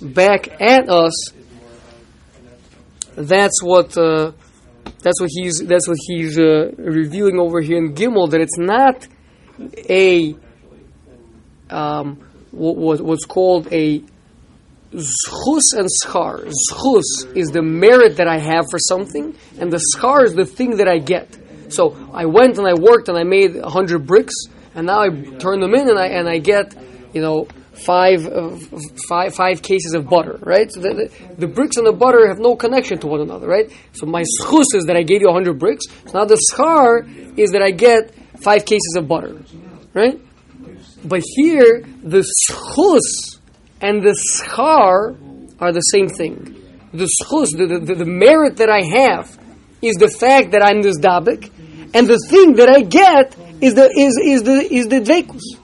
back 0.00 0.60
at 0.60 0.88
us. 0.88 1.32
That's 3.16 3.62
what 3.62 3.96
uh, 3.96 4.32
that's 5.02 5.20
what 5.20 5.30
he's 5.32 5.58
that's 5.66 5.88
what 5.88 5.96
he's 6.06 6.38
uh, 6.38 6.72
revealing 6.76 7.38
over 7.38 7.60
here 7.60 7.78
in 7.78 7.94
Gimel 7.94 8.30
that 8.30 8.40
it's 8.40 8.58
not 8.58 9.06
a 9.88 10.34
um, 11.70 12.20
what, 12.50 13.00
what's 13.00 13.24
called 13.24 13.72
a 13.72 14.02
Zchus 14.92 15.72
and 15.76 15.88
schar. 16.04 16.50
Zchus 16.70 17.36
is 17.36 17.50
the 17.50 17.62
merit 17.62 18.16
that 18.16 18.26
I 18.26 18.38
have 18.38 18.64
for 18.70 18.78
something, 18.78 19.36
and 19.58 19.72
the 19.72 19.80
schar 19.96 20.24
is 20.24 20.34
the 20.34 20.44
thing 20.44 20.78
that 20.78 20.88
I 20.88 20.98
get. 20.98 21.38
So 21.68 22.10
I 22.12 22.26
went 22.26 22.58
and 22.58 22.66
I 22.66 22.74
worked 22.74 23.08
and 23.08 23.16
I 23.16 23.22
made 23.22 23.56
hundred 23.60 24.06
bricks, 24.06 24.34
and 24.74 24.86
now 24.86 25.00
I 25.00 25.08
turn 25.38 25.60
them 25.60 25.74
in 25.74 25.88
and 25.88 25.98
I 25.98 26.06
and 26.08 26.28
I 26.28 26.38
get, 26.38 26.74
you 27.12 27.22
know, 27.22 27.46
five, 27.84 28.26
uh, 28.26 28.56
five, 29.08 29.34
five 29.34 29.62
cases 29.62 29.94
of 29.94 30.08
butter, 30.08 30.38
right? 30.42 30.70
So 30.72 30.80
the, 30.80 30.94
the, 30.94 31.34
the 31.36 31.46
bricks 31.46 31.76
and 31.76 31.86
the 31.86 31.92
butter 31.92 32.28
have 32.28 32.38
no 32.38 32.56
connection 32.56 32.98
to 32.98 33.06
one 33.06 33.20
another, 33.20 33.46
right? 33.46 33.70
So 33.92 34.06
my 34.06 34.22
schus 34.22 34.74
is 34.74 34.84
that 34.86 34.96
I 34.96 35.02
gave 35.02 35.20
you 35.20 35.28
100 35.28 35.58
bricks. 35.58 35.84
So 36.06 36.18
now 36.18 36.24
the 36.24 36.40
schar 36.52 37.38
is 37.38 37.50
that 37.52 37.62
I 37.62 37.70
get 37.70 38.14
five 38.42 38.64
cases 38.64 38.96
of 38.96 39.08
butter, 39.08 39.42
right? 39.94 40.20
But 41.04 41.22
here, 41.36 41.82
the 42.02 42.24
schus 42.48 43.38
and 43.80 44.02
the 44.02 44.16
schar 44.38 45.16
are 45.60 45.72
the 45.72 45.80
same 45.80 46.08
thing. 46.08 46.56
The 46.92 47.08
schus, 47.22 47.56
the, 47.56 47.78
the, 47.78 47.94
the 47.94 48.04
merit 48.04 48.56
that 48.58 48.68
I 48.68 48.82
have, 48.82 49.38
is 49.82 49.96
the 49.96 50.08
fact 50.08 50.52
that 50.52 50.62
I'm 50.62 50.82
this 50.82 50.98
dabik, 50.98 51.50
and 51.94 52.06
the 52.06 52.18
thing 52.28 52.54
that 52.54 52.68
I 52.68 52.82
get 52.82 53.36
is 53.62 53.74
the 53.74 53.90
is 53.96 54.18
is 54.22 54.42
the 54.42 54.74
is 54.74 54.88
the 54.88 55.00
dvekus. 55.00 55.59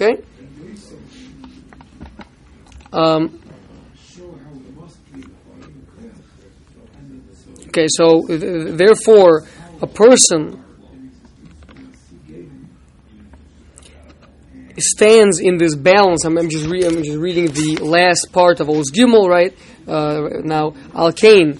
Okay. 0.00 0.22
Um, 2.90 3.38
okay, 7.66 7.86
so 7.88 8.24
uh, 8.24 8.76
therefore, 8.76 9.46
a 9.82 9.86
person 9.86 10.64
stands 14.78 15.38
in 15.38 15.58
this 15.58 15.74
balance. 15.74 16.24
I'm, 16.24 16.38
I'm 16.38 16.48
just 16.48 16.64
re- 16.64 16.86
I'm 16.86 17.02
just 17.02 17.18
reading 17.18 17.48
the 17.48 17.80
last 17.82 18.28
part 18.32 18.60
of 18.60 18.70
Oz 18.70 18.90
Gimel, 18.90 19.28
right? 19.28 19.54
Uh, 19.86 20.40
now, 20.42 20.72
Al 20.94 21.12
Kain, 21.12 21.58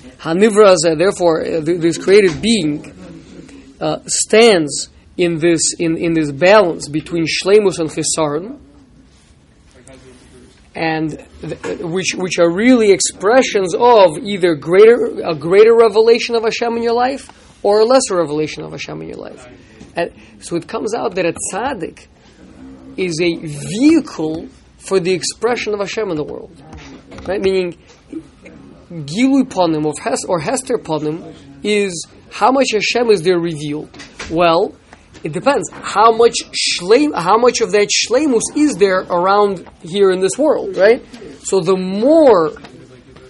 therefore, 0.97 1.43
uh, 1.43 1.61
th- 1.61 1.79
this 1.79 1.99
created 1.99 2.41
being 2.41 3.77
uh, 3.83 3.99
stands 4.07 4.89
in 5.21 5.39
this 5.39 5.61
in, 5.79 5.97
in 5.99 6.15
this 6.15 6.33
balance 6.33 6.89
between 6.89 7.27
Shlemus 7.27 7.79
and 7.79 7.91
Chisarn, 7.91 8.59
and 10.75 11.27
th- 11.43 11.81
which 11.81 12.15
which 12.17 12.39
are 12.39 12.51
really 12.51 12.91
expressions 12.91 13.75
of 13.75 14.17
either 14.19 14.55
greater 14.55 15.21
a 15.23 15.35
greater 15.35 15.75
revelation 15.75 16.35
of 16.35 16.43
Hashem 16.43 16.77
in 16.79 16.83
your 16.83 16.95
life 16.95 17.25
or 17.63 17.81
a 17.81 17.85
lesser 17.85 18.17
revelation 18.17 18.65
of 18.65 18.73
Hashem 18.73 19.03
in 19.03 19.09
your 19.09 19.19
life. 19.19 19.47
And 19.95 20.13
so 20.41 20.57
it 20.57 20.67
comes 20.67 20.95
out 20.95 21.17
that 21.17 21.27
a 21.27 21.35
tzaddik 21.53 22.07
is 22.97 23.21
a 23.21 23.37
vehicle 23.37 24.49
for 24.79 25.01
the 25.01 25.13
expression 25.13 25.75
of 25.75 25.81
Hashem 25.81 26.09
in 26.11 26.17
the 26.17 26.25
world. 26.25 26.63
Right? 27.27 27.41
Meaning, 27.41 27.77
Gilui 28.91 29.45
Panim 29.45 29.87
of 29.87 29.99
Hes- 29.99 30.25
or 30.27 30.41
Hester 30.41 30.79
Panim 30.79 31.35
is 31.63 32.07
how 32.31 32.51
much 32.51 32.69
Hashem 32.73 33.11
is 33.11 33.23
there 33.23 33.39
revealed. 33.39 33.91
Well, 34.31 34.75
it 35.23 35.33
depends 35.33 35.69
how 35.71 36.13
much 36.13 36.37
shleim, 36.53 37.15
how 37.15 37.37
much 37.37 37.61
of 37.61 37.73
that 37.73 37.89
shleimus 37.89 38.43
is 38.57 38.77
there 38.77 39.01
around 39.01 39.69
here 39.83 40.11
in 40.11 40.21
this 40.21 40.39
world, 40.39 40.77
right? 40.77 41.05
So 41.43 41.61
the 41.61 41.77
more 41.77 42.51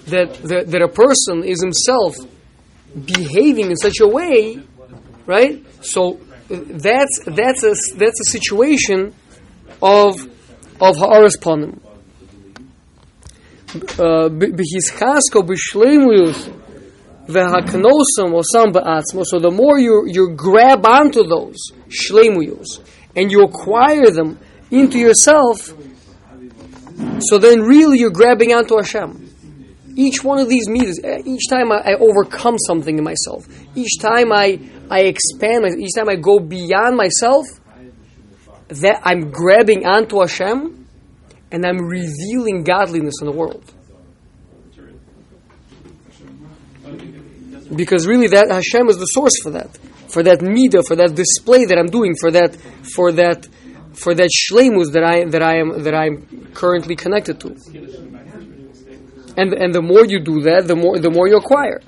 that, 0.07 0.35
that 0.45 0.71
that 0.71 0.83
a 0.83 0.89
person 0.89 1.45
is 1.45 1.63
himself 1.63 2.17
behaving 3.05 3.71
in 3.71 3.77
such 3.77 4.01
a 4.01 4.07
way, 4.07 4.61
right? 5.27 5.65
So 5.83 6.21
uh, 6.51 6.61
that's 6.67 7.21
that's 7.27 7.65
a 7.65 7.75
that's 7.97 8.21
a 8.21 8.31
situation 8.31 9.15
of 9.83 10.21
of 10.81 10.97
haaras 10.97 11.37
panim. 11.41 11.81
B'hischasko 13.69 15.43
b'shleimus 15.43 16.60
v'haknosam 17.27 18.33
osam 18.33 18.73
ba'atzmo. 18.73 19.25
So 19.25 19.39
the 19.39 19.51
more 19.51 19.79
you 19.79 20.05
you 20.07 20.35
grab 20.37 20.87
onto 20.87 21.27
those 21.27 21.57
shleimuyos 21.89 22.81
and 23.17 23.31
you 23.31 23.43
acquire 23.43 24.11
them 24.11 24.39
into 24.71 24.99
yourself, 24.99 25.75
so 27.21 27.39
then 27.39 27.63
really 27.63 27.99
you're 27.99 28.11
grabbing 28.11 28.53
onto 28.53 28.77
Hashem. 28.77 29.29
Each 29.97 30.23
one 30.23 30.39
of 30.39 30.49
these 30.49 30.69
meters, 30.69 30.99
eh, 31.03 31.19
each 31.27 31.49
time 31.51 31.73
I, 31.73 31.79
I 31.79 31.95
overcome 31.95 32.57
something 32.59 32.97
in 32.97 33.05
myself, 33.05 33.47
each 33.75 33.99
time 34.01 34.33
I 34.33 34.61
I 34.91 35.01
expand, 35.01 35.67
each 35.81 35.95
time 35.97 36.09
I 36.09 36.17
go 36.17 36.39
beyond 36.41 36.97
myself, 36.97 37.47
that 38.69 39.01
I'm 39.05 39.31
grabbing 39.31 39.85
onto 39.85 40.21
Hashem 40.21 40.87
and 41.51 41.67
I'm 41.67 41.79
revealing 41.79 42.63
godliness 42.63 43.15
in 43.21 43.27
the 43.27 43.33
world. 43.33 43.65
Because 47.75 48.07
really 48.07 48.29
that 48.29 48.51
Hashem 48.51 48.89
is 48.89 48.99
the 48.99 49.07
source 49.07 49.41
for 49.43 49.51
that. 49.51 49.77
For 50.09 50.23
that 50.25 50.41
midah, 50.41 50.87
for 50.87 50.97
that 50.97 51.15
display 51.15 51.65
that 51.67 51.79
I'm 51.79 51.87
doing, 51.87 52.17
for 52.19 52.31
that 52.33 52.57
for 52.95 53.13
that 53.13 53.47
for 53.93 54.15
that 54.15 54.31
shlemus 54.31 54.93
that 54.93 55.05
I 55.05 55.25
that 55.27 55.43
I 55.43 55.59
am 55.59 55.83
that 55.85 55.95
I'm 55.95 56.49
currently 56.53 56.97
connected 56.97 57.39
to. 57.41 57.49
And 59.37 59.53
and 59.55 59.75
the 59.75 59.83
more 59.83 60.05
you 60.05 60.21
do 60.21 60.41
that, 60.43 60.67
the 60.67 60.75
more 60.75 60.99
the 60.99 61.11
more 61.11 61.29
you 61.29 61.37
acquire. 61.37 61.81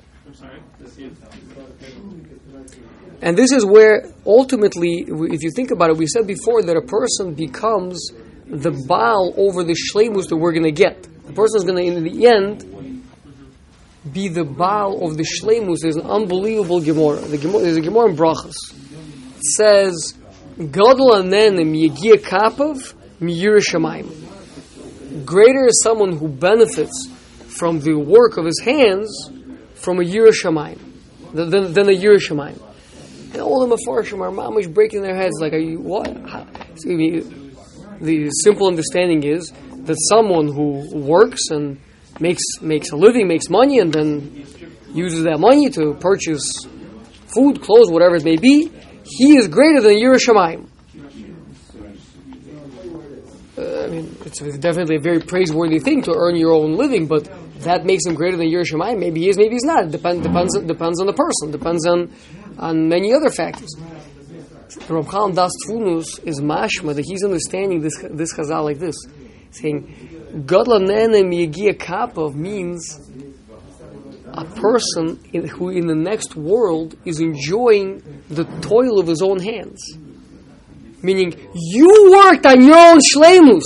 And 3.21 3.37
this 3.37 3.53
is 3.53 3.65
where 3.65 4.03
ultimately, 4.25 5.05
if 5.07 5.43
you 5.43 5.51
think 5.55 5.71
about 5.71 5.89
it, 5.91 5.97
we 5.97 6.07
said 6.07 6.27
before 6.27 6.61
that 6.63 6.75
a 6.75 6.81
person 6.81 7.33
becomes 7.33 8.11
the 8.47 8.71
Baal 8.85 9.33
over 9.37 9.63
the 9.63 9.73
Shlemus 9.73 10.27
that 10.27 10.35
we're 10.35 10.51
going 10.51 10.65
to 10.65 10.71
get. 10.71 11.03
The 11.25 11.31
person 11.31 11.57
is 11.57 11.63
going 11.63 11.77
to, 11.77 11.83
in 11.83 12.03
the 12.03 12.27
end, 12.27 12.65
be 14.11 14.27
the 14.27 14.43
Baal 14.43 15.05
of 15.05 15.17
the 15.17 15.23
Shlemus. 15.23 15.77
There's 15.81 15.95
an 15.95 16.05
unbelievable 16.05 16.81
Gemara. 16.81 17.21
The 17.21 17.37
Gemara 17.37 17.61
there's 17.63 17.77
a 17.77 17.81
Gemara 17.81 18.09
in 18.09 18.15
Brachas. 18.17 18.55
It 19.37 19.43
says, 19.57 20.13
Gadol 20.57 21.11
anenim 21.11 21.73
yegia 21.73 22.15
kapav 22.15 22.93
miyir 23.21 23.59
shamayim. 23.59 25.25
Greater 25.25 25.67
is 25.67 25.81
someone 25.83 26.17
who 26.17 26.27
benefits 26.27 27.07
from 27.47 27.79
the 27.79 27.93
work 27.93 28.37
of 28.37 28.45
his 28.45 28.59
hands 28.63 29.29
from 29.75 29.99
a 29.99 30.03
Yir 30.03 30.29
Shamayim, 30.29 30.79
than, 31.33 31.73
than 31.73 31.89
a 31.89 31.93
Yir 31.93 32.17
Shamayim. 32.17 32.59
And 33.33 33.41
all 33.41 33.67
the 33.67 33.75
Mefarshim 33.75 34.21
are 34.21 34.31
mamish 34.31 34.73
breaking 34.73 35.01
their 35.01 35.15
heads 35.15 35.33
like, 35.39 35.53
are 35.53 35.59
you, 35.59 35.79
what? 35.79 36.07
I 36.07 36.45
mean, 36.85 37.55
the 38.01 38.29
simple 38.29 38.67
understanding 38.67 39.23
is 39.23 39.51
that 39.85 39.97
someone 40.09 40.47
who 40.47 40.97
works 40.97 41.49
and 41.49 41.79
makes 42.19 42.43
makes 42.61 42.91
a 42.91 42.95
living, 42.95 43.27
makes 43.27 43.49
money, 43.49 43.79
and 43.79 43.91
then 43.91 44.45
uses 44.93 45.23
that 45.23 45.39
money 45.39 45.69
to 45.71 45.93
purchase 45.95 46.65
food, 47.33 47.61
clothes, 47.61 47.89
whatever 47.89 48.15
it 48.15 48.23
may 48.23 48.37
be, 48.37 48.71
he 49.03 49.37
is 49.37 49.47
greater 49.47 49.81
than 49.81 49.93
yerei 49.93 50.17
shamayim. 50.17 50.67
Uh, 53.57 53.83
I 53.83 53.87
mean, 53.87 54.15
it's 54.25 54.57
definitely 54.57 54.95
a 54.95 55.01
very 55.01 55.19
praiseworthy 55.19 55.79
thing 55.79 56.01
to 56.03 56.13
earn 56.13 56.35
your 56.35 56.53
own 56.53 56.75
living, 56.75 57.07
but 57.07 57.29
that 57.61 57.85
makes 57.85 58.05
him 58.05 58.13
greater 58.13 58.37
than 58.37 58.47
yerei 58.47 58.65
shamayim. 58.65 58.99
Maybe 58.99 59.21
he 59.21 59.29
is, 59.29 59.37
maybe 59.37 59.55
he's 59.55 59.63
not. 59.63 59.91
Depend, 59.91 60.23
depends 60.23 60.57
depends 60.59 60.99
on 61.01 61.07
the 61.07 61.13
person. 61.13 61.51
Depends 61.51 61.85
on 61.87 62.13
on 62.57 62.87
many 62.87 63.13
other 63.13 63.29
factors. 63.29 63.75
The 64.69 64.93
Ramchal 64.93 65.35
Daas 65.35 65.51
Tevunos 65.65 66.25
is 66.25 66.41
mashma 66.41 66.95
that 66.95 67.05
he's 67.05 67.23
understanding 67.23 67.81
this 67.81 67.93
this 68.09 68.33
chazal 68.33 68.63
like 68.63 68.79
this, 68.79 68.95
saying 69.51 70.22
Godlanenem 70.33 71.31
Yegia 71.31 71.77
Kapov 71.77 72.33
means 72.33 72.99
a 74.33 74.45
person 74.45 75.19
in, 75.31 75.47
who 75.47 75.69
in 75.69 75.85
the 75.85 75.95
next 75.95 76.35
world 76.35 76.97
is 77.05 77.19
enjoying 77.19 78.01
the 78.29 78.43
toil 78.61 78.99
of 78.99 79.05
his 79.05 79.21
own 79.21 79.39
hands. 79.39 79.95
Meaning, 81.03 81.35
you 81.53 82.11
worked 82.11 82.45
on 82.47 82.63
your 82.65 82.77
own 82.77 82.99
shlemus. 82.99 83.63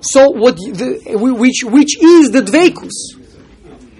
So 0.00 0.30
what 0.30 0.56
the, 0.56 1.16
which 1.16 1.64
which 1.64 2.02
is 2.02 2.30
the 2.30 2.40
dvekus? 2.40 3.20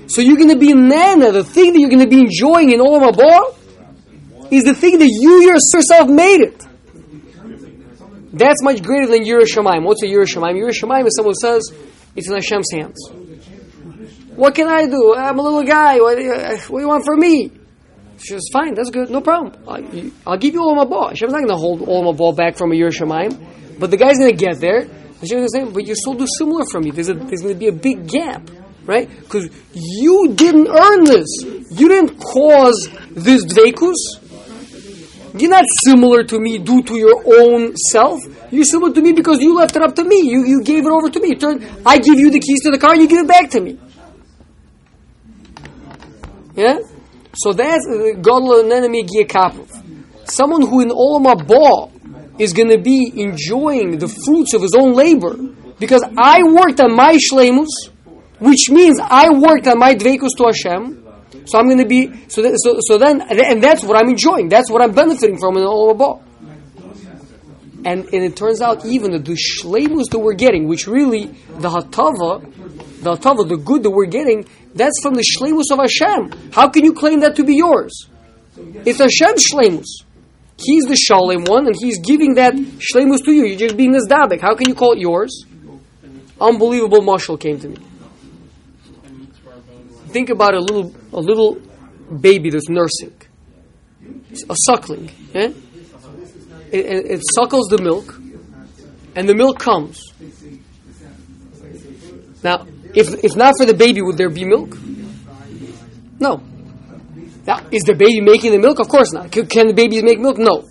So 0.08 0.20
you're 0.22 0.36
going 0.36 0.50
to 0.50 0.56
be 0.58 0.72
nana. 0.72 1.32
The 1.32 1.44
thing 1.44 1.72
that 1.72 1.80
you're 1.80 1.90
going 1.90 2.02
to 2.02 2.08
be 2.08 2.20
enjoying 2.20 2.70
in 2.70 2.80
Olam 2.80 3.10
Haba 3.10 3.56
is 4.50 4.64
the 4.64 4.74
thing 4.74 4.98
that 4.98 5.08
you 5.08 5.42
yourself 5.42 6.08
made 6.08 6.40
it. 6.40 6.62
That's 8.34 8.62
much 8.62 8.82
greater 8.82 9.06
than 9.06 9.24
yerei 9.24 9.46
shamayim. 9.46 9.84
What's 9.84 10.02
a 10.02 10.06
yerei 10.06 10.26
shamayim? 10.26 10.56
Yerushalayim 10.56 11.06
is 11.06 11.14
someone 11.16 11.34
who 11.34 11.40
says 11.40 11.62
it's 12.16 12.28
in 12.28 12.34
Hashem's 12.34 12.70
hands. 12.72 12.98
What 14.34 14.56
can 14.56 14.66
I 14.66 14.86
do? 14.86 15.14
I'm 15.14 15.38
a 15.38 15.42
little 15.42 15.62
guy. 15.62 15.98
What, 15.98 16.18
uh, 16.18 16.56
what 16.68 16.78
do 16.78 16.82
you 16.82 16.88
want 16.88 17.04
from 17.04 17.20
me? 17.20 17.52
She 18.18 18.28
says, 18.28 18.48
fine, 18.52 18.74
that's 18.74 18.90
good, 18.90 19.10
no 19.10 19.20
problem. 19.20 19.52
I'll, 19.68 20.10
I'll 20.26 20.38
give 20.38 20.54
you 20.54 20.62
all 20.62 20.74
my 20.74 20.84
ball. 20.84 21.10
Hashem's 21.10 21.32
not 21.32 21.38
going 21.38 21.48
to 21.50 21.56
hold 21.56 21.82
all 21.82 22.10
my 22.10 22.16
ball 22.16 22.32
back 22.32 22.56
from 22.56 22.72
a 22.72 22.74
yerei 22.74 22.90
shamayim, 22.90 23.78
but 23.78 23.90
the 23.90 23.96
guy's 23.96 24.18
going 24.18 24.30
to 24.30 24.36
get 24.36 24.60
there. 24.60 24.82
Hashem's 25.20 25.30
going 25.30 25.42
to 25.42 25.48
say, 25.50 25.64
but 25.64 25.86
you 25.86 25.94
still 25.94 26.14
do 26.14 26.26
similar 26.38 26.64
from 26.64 26.84
me. 26.84 26.90
There's, 26.90 27.06
there's 27.06 27.42
going 27.42 27.54
to 27.54 27.58
be 27.58 27.68
a 27.68 27.72
big 27.72 28.08
gap, 28.08 28.50
right? 28.84 29.08
Because 29.08 29.48
you 29.72 30.32
didn't 30.34 30.68
earn 30.68 31.04
this. 31.04 31.28
You 31.70 31.88
didn't 31.88 32.18
cause 32.18 32.88
this 33.10 33.44
dveikus. 33.44 34.23
You're 35.36 35.50
not 35.50 35.64
similar 35.84 36.22
to 36.22 36.38
me 36.38 36.58
due 36.58 36.82
to 36.82 36.96
your 36.96 37.20
own 37.40 37.76
self. 37.76 38.20
You're 38.52 38.64
similar 38.64 38.92
to 38.92 39.02
me 39.02 39.12
because 39.12 39.40
you 39.40 39.56
left 39.56 39.74
it 39.74 39.82
up 39.82 39.96
to 39.96 40.04
me. 40.04 40.20
You, 40.22 40.46
you 40.46 40.62
gave 40.62 40.86
it 40.86 40.90
over 40.90 41.10
to 41.10 41.20
me. 41.20 41.34
Turn, 41.34 41.60
I 41.84 41.98
give 41.98 42.18
you 42.20 42.30
the 42.30 42.38
keys 42.38 42.62
to 42.62 42.70
the 42.70 42.78
car 42.78 42.92
and 42.92 43.02
you 43.02 43.08
give 43.08 43.24
it 43.24 43.28
back 43.28 43.50
to 43.50 43.60
me. 43.60 43.78
Yeah? 46.54 46.78
So 47.34 47.52
that's 47.52 47.84
uh, 47.84 48.14
Godla 48.20 48.62
Nenemi 48.62 49.08
Giekapov. 49.08 50.30
Someone 50.30 50.62
who 50.62 50.80
in 50.82 50.90
Olam 50.90 51.24
Haba 51.24 51.90
is 52.38 52.52
going 52.52 52.68
to 52.68 52.78
be 52.78 53.12
enjoying 53.16 53.98
the 53.98 54.06
fruits 54.06 54.54
of 54.54 54.62
his 54.62 54.74
own 54.78 54.92
labor 54.94 55.36
because 55.80 56.04
I 56.16 56.44
worked 56.44 56.80
on 56.80 56.94
my 56.94 57.16
shlemus, 57.16 57.90
which 58.38 58.70
means 58.70 59.00
I 59.02 59.30
worked 59.30 59.66
on 59.66 59.80
my 59.80 59.96
dveikus 59.96 60.36
to 60.36 60.44
Hashem. 60.46 61.03
So 61.46 61.58
I'm 61.58 61.66
going 61.66 61.78
to 61.78 61.86
be 61.86 62.10
so. 62.28 62.42
So 62.56 62.78
so 62.80 62.98
then 62.98 63.20
and 63.20 63.62
that's 63.62 63.82
what 63.82 63.96
I'm 63.96 64.08
enjoying. 64.08 64.48
That's 64.48 64.70
what 64.70 64.82
I'm 64.82 64.92
benefiting 64.92 65.38
from 65.38 65.56
in 65.56 65.64
Olam 65.64 65.96
Haba. 65.96 66.22
And 67.84 68.04
and 68.04 68.24
it 68.24 68.34
turns 68.36 68.62
out 68.62 68.86
even 68.86 69.12
the 69.12 69.18
shlemus 69.18 70.08
that 70.10 70.18
we're 70.18 70.34
getting, 70.34 70.68
which 70.68 70.86
really 70.86 71.26
the 71.58 71.68
hatava, 71.68 72.40
the 73.02 73.16
hatava, 73.16 73.46
the 73.46 73.58
good 73.58 73.82
that 73.82 73.90
we're 73.90 74.06
getting, 74.06 74.46
that's 74.74 74.98
from 75.02 75.14
the 75.14 75.22
shlemus 75.22 75.70
of 75.70 75.78
Hashem. 75.78 76.50
How 76.52 76.68
can 76.68 76.84
you 76.84 76.94
claim 76.94 77.20
that 77.20 77.36
to 77.36 77.44
be 77.44 77.56
yours? 77.56 78.08
It's 78.56 78.98
Hashem's 78.98 79.44
shlemus. 79.52 80.04
He's 80.56 80.84
the 80.84 80.96
shalem 80.96 81.44
one, 81.44 81.66
and 81.66 81.74
he's 81.78 81.98
giving 81.98 82.34
that 82.34 82.54
shlemus 82.54 83.24
to 83.24 83.32
you. 83.32 83.44
You're 83.44 83.58
just 83.58 83.76
being 83.76 83.92
dabek. 83.92 84.40
How 84.40 84.54
can 84.54 84.68
you 84.68 84.74
call 84.74 84.92
it 84.92 85.00
yours? 85.00 85.44
Unbelievable 86.40 87.00
mashal 87.00 87.38
came 87.38 87.58
to 87.60 87.68
me. 87.68 87.76
Think 90.14 90.30
about 90.30 90.54
a 90.54 90.60
little 90.60 90.94
a 91.12 91.18
little 91.18 91.60
baby 92.20 92.48
that's 92.48 92.68
nursing, 92.68 93.12
a 94.48 94.54
suckling. 94.64 95.10
Eh? 95.34 95.52
It, 96.70 96.86
it, 96.86 97.10
it 97.14 97.20
suckles 97.34 97.66
the 97.66 97.82
milk, 97.82 98.14
and 99.16 99.28
the 99.28 99.34
milk 99.34 99.58
comes. 99.58 100.00
Now, 102.44 102.64
if 102.94 103.24
if 103.24 103.34
not 103.34 103.54
for 103.58 103.66
the 103.66 103.74
baby, 103.74 104.02
would 104.02 104.16
there 104.16 104.30
be 104.30 104.44
milk? 104.44 104.78
No. 106.20 106.40
Now, 107.44 107.66
is 107.72 107.82
the 107.82 107.96
baby 107.96 108.20
making 108.20 108.52
the 108.52 108.60
milk? 108.60 108.78
Of 108.78 108.86
course 108.86 109.12
not. 109.12 109.32
Can, 109.32 109.46
can 109.46 109.66
the 109.66 109.74
babies 109.74 110.04
make 110.04 110.20
milk? 110.20 110.38
No. 110.38 110.68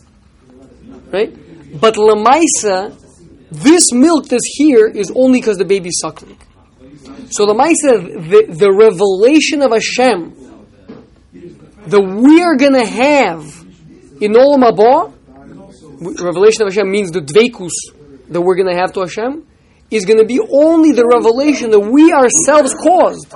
Right? 1.12 1.36
But 1.82 1.96
Lamaisa, 1.96 2.96
this 3.52 3.92
milk 3.92 4.30
that's 4.30 4.56
here 4.56 4.88
is 4.88 5.12
only 5.14 5.42
because 5.42 5.58
the 5.58 5.66
baby's 5.66 6.00
suckling. 6.00 6.40
So 7.32 7.46
Lamaisa, 7.48 8.30
the, 8.30 8.46
the 8.50 8.72
revelation 8.72 9.62
of 9.62 9.72
Hashem 9.72 10.40
that 11.88 12.02
we 12.02 12.42
are 12.42 12.56
going 12.56 12.74
to 12.74 12.86
have 12.86 13.66
in 14.22 14.34
Olam 14.34 14.64
Haba, 14.64 15.14
revelation 16.24 16.64
of 16.64 16.74
Hashem 16.74 16.90
means 16.90 17.12
the 17.12 17.22
dveikus 17.22 17.72
that 18.30 18.42
we're 18.42 18.56
going 18.56 18.70
to 18.70 18.76
have 18.76 18.94
to 18.94 19.02
Hashem, 19.02 19.46
is 19.92 20.06
going 20.06 20.20
to 20.20 20.26
be 20.26 20.40
only 20.40 20.92
the 20.92 21.06
revelation 21.06 21.72
that 21.72 21.80
we 21.80 22.12
ourselves 22.14 22.74
caused. 22.74 23.34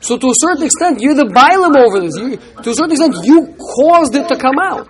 So 0.00 0.18
to 0.18 0.26
a 0.26 0.34
certain 0.34 0.64
extent, 0.64 1.00
you're 1.00 1.14
the 1.14 1.24
bialim 1.24 1.76
over 1.76 2.00
this. 2.00 2.16
You, 2.16 2.36
to 2.62 2.70
a 2.70 2.74
certain 2.74 2.90
extent, 2.90 3.14
you 3.22 3.54
caused 3.56 4.16
it 4.16 4.28
to 4.28 4.36
come 4.36 4.58
out. 4.58 4.88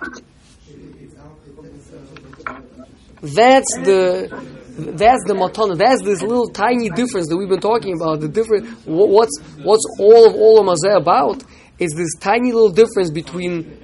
That's 3.21 3.77
the 3.77 4.53
that's 4.75 5.23
the 5.25 5.33
matana. 5.33 5.77
That's 5.77 6.01
this 6.01 6.21
little 6.21 6.47
tiny 6.49 6.89
difference 6.89 7.27
that 7.29 7.37
we've 7.37 7.49
been 7.49 7.59
talking 7.59 7.95
about. 7.95 8.21
The 8.21 8.27
difference. 8.27 8.67
What's 8.85 9.39
what's 9.61 9.85
all 9.99 10.27
of 10.27 10.35
all 10.35 10.59
of 10.59 10.65
Mazeh 10.65 10.97
about 10.97 11.43
is 11.77 11.93
this 11.95 12.15
tiny 12.19 12.51
little 12.51 12.71
difference 12.71 13.11
between 13.11 13.79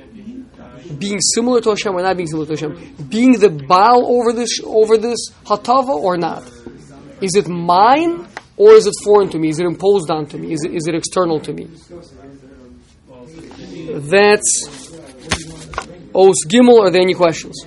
being 0.97 1.19
similar 1.35 1.61
to 1.61 1.69
Hashem 1.69 1.93
or 1.93 2.01
not 2.01 2.17
being 2.17 2.27
similar 2.27 2.47
to 2.47 2.53
Hashem, 2.53 3.07
being 3.07 3.33
the 3.33 3.49
baal 3.49 4.05
over 4.07 4.33
this 4.33 4.59
over 4.63 4.97
this 4.97 5.29
hatava 5.45 5.89
or 5.89 6.17
not. 6.17 6.43
Is 7.21 7.35
it 7.35 7.47
mine 7.47 8.27
or 8.57 8.71
is 8.71 8.87
it 8.87 8.93
foreign 9.03 9.29
to 9.29 9.37
me? 9.37 9.49
Is 9.49 9.59
it 9.59 9.65
imposed 9.65 10.09
onto 10.09 10.37
me? 10.37 10.53
Is 10.53 10.63
it, 10.63 10.73
is 10.73 10.87
it 10.87 10.95
external 10.95 11.39
to 11.41 11.53
me? 11.53 11.67
That's 14.09 14.89
Os 16.15 16.35
Gimel. 16.51 16.79
Are 16.79 16.89
there 16.89 17.01
any 17.01 17.13
questions? 17.13 17.63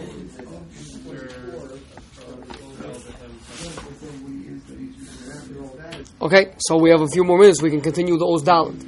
Okay, 6.23 6.53
so 6.57 6.77
we 6.77 6.91
have 6.91 7.01
a 7.01 7.09
few 7.09 7.25
more 7.25 7.37
minutes. 7.37 7.61
We 7.61 7.71
can 7.71 7.81
continue 7.81 8.17
the 8.17 8.25
Os 8.25 8.45
Daled. 8.45 8.79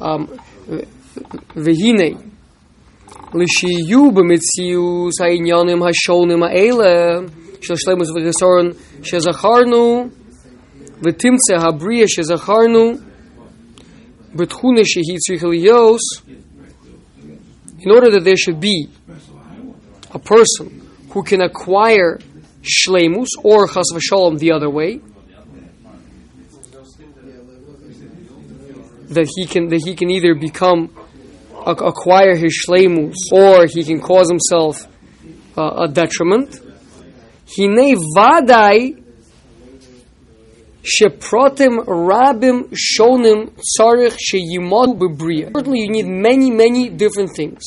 Um, 0.00 0.28
Vehine. 1.56 2.30
Lishiyu 3.32 4.12
b'mitzius 4.14 5.18
ha'inyanim 5.18 5.82
ha'shonim 5.82 6.46
ha'ele 6.46 7.28
shel 7.60 7.76
shlemus 7.76 8.10
v'chesoron 8.14 8.76
shezacharnu 9.02 10.12
v'timtze 11.02 11.58
ha'briya 11.58 12.06
shezacharnu 12.06 13.02
b'tchune 14.36 14.84
shehi 14.84 15.18
tzrichel 15.18 15.98
in 17.80 17.90
order 17.90 18.12
that 18.12 18.22
there 18.22 18.36
should 18.36 18.60
be 18.60 18.88
a 20.12 20.18
person 20.20 20.88
who 21.10 21.24
can 21.24 21.42
acquire 21.42 22.20
shlemus 22.62 23.30
or 23.42 23.66
chas 23.66 23.90
v'sholom 23.92 24.38
the 24.38 24.52
other 24.52 24.70
way 24.70 25.00
that 29.08 29.28
he 29.36 29.46
can 29.46 29.68
that 29.68 29.82
he 29.84 29.94
can 29.94 30.10
either 30.10 30.34
become 30.34 30.90
acquire 31.66 32.34
his 32.34 32.64
shlemus 32.66 33.14
or 33.32 33.66
he 33.66 33.84
can 33.84 34.00
cause 34.00 34.28
himself 34.30 34.86
uh, 35.56 35.84
a 35.84 35.88
detriment. 35.88 36.60
Hine 37.56 37.96
vadai 38.16 39.02
sheprotim 40.82 41.84
rabim 41.86 42.72
shonim 42.72 43.52
tzarich 43.78 44.16
sheyimod 44.16 44.98
bebriya. 44.98 45.52
Certainly, 45.54 45.80
you 45.80 45.90
need 45.90 46.06
many, 46.06 46.50
many 46.50 46.88
different 46.88 47.34
things. 47.34 47.62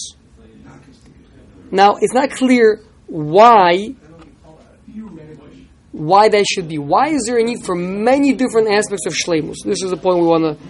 Now, 1.72 1.96
it's 2.00 2.14
not 2.14 2.32
clear 2.32 2.82
why 3.08 3.96
why 5.92 6.30
that 6.30 6.46
should 6.48 6.70
be. 6.70 6.78
Why 6.78 7.10
is 7.10 7.24
there 7.26 7.38
a 7.38 7.44
need 7.44 7.66
for 7.66 7.76
many 7.76 8.34
different 8.34 8.72
aspects 8.72 9.06
of 9.06 9.14
shlemus? 9.14 9.58
This 9.66 9.84
is 9.84 9.90
the 9.90 9.98
point 9.98 10.20
we 10.20 10.26
want 10.26 10.58
to 10.58 10.68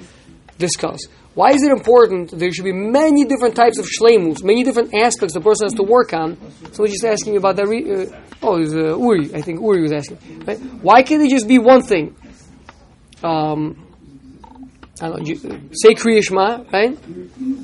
discuss. 0.61 0.99
Why 1.33 1.51
is 1.51 1.63
it 1.63 1.71
important? 1.71 2.31
There 2.31 2.51
should 2.51 2.65
be 2.65 2.73
many 2.73 3.25
different 3.25 3.55
types 3.55 3.77
of 3.79 3.85
shlemus, 3.85 4.43
many 4.43 4.63
different 4.63 4.93
aspects 4.93 5.33
the 5.33 5.41
person 5.41 5.65
has 5.65 5.73
to 5.75 5.83
work 5.83 6.13
on. 6.13 6.37
So 6.73 6.83
we're 6.83 6.89
just 6.89 7.05
asking 7.05 7.37
about 7.37 7.55
that. 7.57 7.67
Re- 7.67 7.89
uh, 7.89 8.05
oh, 8.41 8.57
it 8.57 8.61
was 8.61 8.75
uh, 8.75 8.97
Uri. 8.97 9.33
I 9.33 9.41
think 9.41 9.61
Uri 9.61 9.81
was 9.81 9.93
asking. 9.93 10.17
Right? 10.45 10.59
Why 10.81 11.03
can't 11.03 11.23
it 11.23 11.29
just 11.29 11.47
be 11.47 11.57
one 11.57 11.81
thing? 11.81 12.15
Um, 13.23 13.87
I 15.01 15.09
don't 15.09 15.27
know, 15.27 15.59
say 15.71 15.95
Kriya 15.95 16.71
right? 16.71 16.97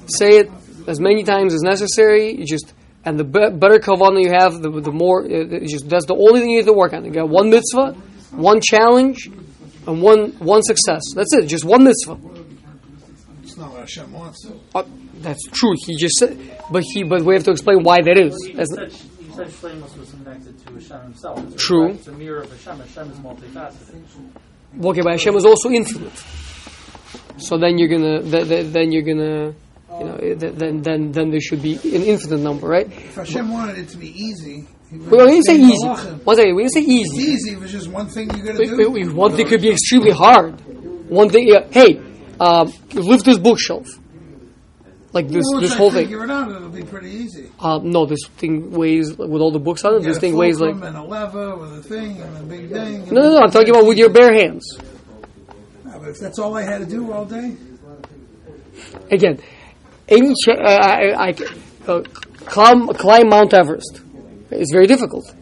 Say 0.10 0.40
it 0.40 0.52
as 0.88 1.00
many 1.00 1.24
times 1.24 1.54
as 1.54 1.62
necessary. 1.62 2.36
You 2.36 2.46
just 2.46 2.74
and 3.06 3.20
the 3.20 3.24
be- 3.24 3.50
better 3.50 3.80
kavanah 3.80 4.22
you 4.22 4.32
have, 4.32 4.62
the, 4.62 4.70
the 4.70 4.92
more. 4.92 5.24
Uh, 5.24 5.60
just 5.66 5.88
that's 5.88 6.06
the 6.06 6.16
only 6.16 6.40
thing 6.40 6.50
you 6.50 6.58
have 6.58 6.66
to 6.68 6.74
work 6.74 6.94
on. 6.94 7.06
You 7.06 7.12
got 7.12 7.30
one 7.30 7.50
mitzvah, 7.50 7.94
one 8.32 8.60
challenge, 8.62 9.30
and 9.88 10.02
one 10.02 10.32
one 10.40 10.62
success. 10.64 11.04
That's 11.16 11.34
it. 11.34 11.48
Just 11.48 11.66
one 11.66 11.84
mitzvah. 11.84 12.18
It's 13.88 13.96
Hashem 13.96 14.12
wants. 14.12 14.46
Uh, 14.76 14.84
that's 15.22 15.44
true. 15.54 15.74
He 15.86 15.96
just 15.96 16.16
said, 16.18 16.38
but 16.72 16.84
he, 16.84 17.04
but 17.04 17.22
we 17.24 17.34
have 17.36 17.44
to 17.46 17.52
explain 17.52 17.84
why 17.84 18.02
that 18.02 18.18
is. 18.20 18.36
You 18.48 18.60
As- 18.60 18.70
said, 18.76 18.92
you 19.26 19.34
said 19.34 19.48
Shlemus 19.48 19.98
was 19.98 20.12
connected 20.12 20.60
to 20.66 20.74
Hashem 20.74 21.02
himself. 21.04 21.56
True. 21.58 21.92
It's 21.92 22.08
a 22.08 22.12
mirror 22.12 22.42
of 22.42 22.52
Hashem. 22.52 22.80
Hashem 22.80 23.12
is 23.12 23.18
multifaceted. 23.20 24.86
okay, 24.86 25.02
but 25.02 25.12
Hashem 25.14 25.36
is 25.36 25.46
also 25.46 25.70
infinite. 25.70 26.12
So 27.38 27.58
then 27.58 27.78
you're 27.78 27.88
gonna, 27.88 28.22
th- 28.24 28.48
th- 28.48 28.74
then 28.74 28.92
you're 28.92 29.04
gonna, 29.04 29.54
you 30.00 30.06
know, 30.06 30.18
th- 30.18 30.54
then 30.56 30.82
then 30.82 31.12
then 31.12 31.30
there 31.32 31.40
should 31.40 31.62
be 31.62 31.76
an 31.76 32.04
infinite 32.04 32.40
number, 32.42 32.68
right? 32.68 32.88
If 32.88 33.16
Hashem 33.16 33.50
wanted 33.52 33.78
it 33.78 33.90
to 33.90 33.98
be 33.98 34.10
easy, 34.10 34.68
he 34.90 34.98
would 34.98 35.10
But 35.10 35.20
when 35.20 35.36
you 35.36 35.44
say 35.46 35.56
say 35.58 35.62
easy, 35.64 35.88
malachim. 35.88 36.26
one 36.26 36.36
second, 36.36 36.56
when 36.56 36.64
you 36.66 36.70
say 36.70 36.80
It's 36.82 36.90
easy, 36.90 37.32
easy 37.32 37.52
if 37.54 37.64
it's 37.64 37.72
just 37.72 37.88
one 37.90 38.08
thing 38.08 38.30
you 38.36 38.44
got 38.44 38.54
to 38.54 38.60
wait, 38.60 38.70
do. 38.70 38.78
wait, 38.92 39.06
wait, 39.08 39.14
one 39.14 39.32
thing 39.34 39.48
could 39.48 39.62
be 39.62 39.70
extremely 39.70 40.12
hard. 40.12 40.60
One 41.10 41.30
thing, 41.30 41.54
uh, 41.56 41.68
hey, 41.72 42.02
um, 42.40 42.72
lift 42.94 43.26
this 43.26 43.38
bookshelf, 43.38 43.88
like 45.14 45.28
this 45.30 45.44
Once 45.52 45.62
this 45.64 45.74
I 45.74 45.78
whole 45.78 45.92
thing. 45.92 46.06
figure 46.06 46.24
it 46.24 46.32
out, 46.32 46.50
it'll 46.52 46.70
be 46.70 46.84
pretty 46.84 47.10
easy. 47.10 47.50
Uh, 47.60 47.80
no, 47.84 48.06
this 48.06 48.20
thing 48.38 48.72
weighs 48.72 49.16
with 49.18 49.42
all 49.42 49.52
the 49.52 49.60
books 49.60 49.84
on 49.86 49.96
it. 49.96 50.02
You 50.02 50.08
This 50.10 50.18
got 50.18 50.18
a 50.18 50.22
thing 50.30 50.36
weighs 50.38 50.60
like 50.60 50.72
fulcrum 50.74 50.96
and 50.96 51.06
a 51.06 51.08
lever 51.10 51.56
with 51.56 51.74
a 51.80 51.84
thing 51.84 52.22
and 52.22 52.38
a 52.38 52.42
big 52.44 52.70
thing. 52.72 52.96
and 53.04 53.12
no, 53.12 53.22
no, 53.22 53.30
no. 53.32 53.38
I'm 53.40 53.52
talking 53.52 53.70
about 53.70 53.86
with 53.86 53.98
your 53.98 54.10
bare 54.10 54.34
hands. 54.34 54.66
Yeah, 55.86 55.98
but 56.00 56.10
if 56.10 56.20
that's 56.20 56.38
all 56.40 56.56
I 56.56 56.64
had 56.64 56.80
to 56.80 56.86
do 56.86 57.12
all 57.12 57.26
day, 57.26 57.56
Again, 59.12 59.40
any 60.08 60.34
ch- 60.34 60.50
uh, 60.50 60.62
I, 60.62 61.30
I, 61.30 61.36
uh, 61.88 62.02
climb, 62.46 62.88
climb 62.90 63.30
Mount 63.30 63.54
Everest. 63.54 64.02
It's 64.52 64.72
very 64.72 64.86
difficult. 64.88 65.34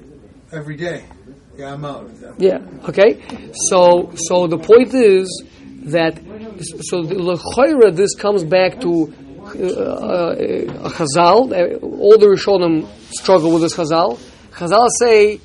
every 0.52 0.78
day. 0.78 1.04
Yeah, 1.58 1.74
I'm 1.74 1.86
out. 1.86 2.10
Yeah. 2.38 2.60
Okay. 2.88 3.22
So, 3.70 4.12
so 4.16 4.48
the 4.48 4.58
point 4.58 4.94
is 4.94 5.44
that 5.86 6.18
so 6.82 7.04
the 7.04 7.16
lechoira 7.16 7.96
this 7.96 8.16
comes 8.16 8.44
back 8.44 8.80
to 8.82 9.14
uh, 9.46 9.50
uh, 9.50 10.36
a 10.38 10.90
Chazal. 10.90 11.52
Uh, 11.52 11.78
all 11.86 12.18
the 12.18 12.26
Rishonim 12.26 12.88
struggle 13.14 13.54
with 13.54 13.62
this 13.62 13.76
Chazal. 13.76 14.18
Chazal 14.52 14.88
say 15.00 15.40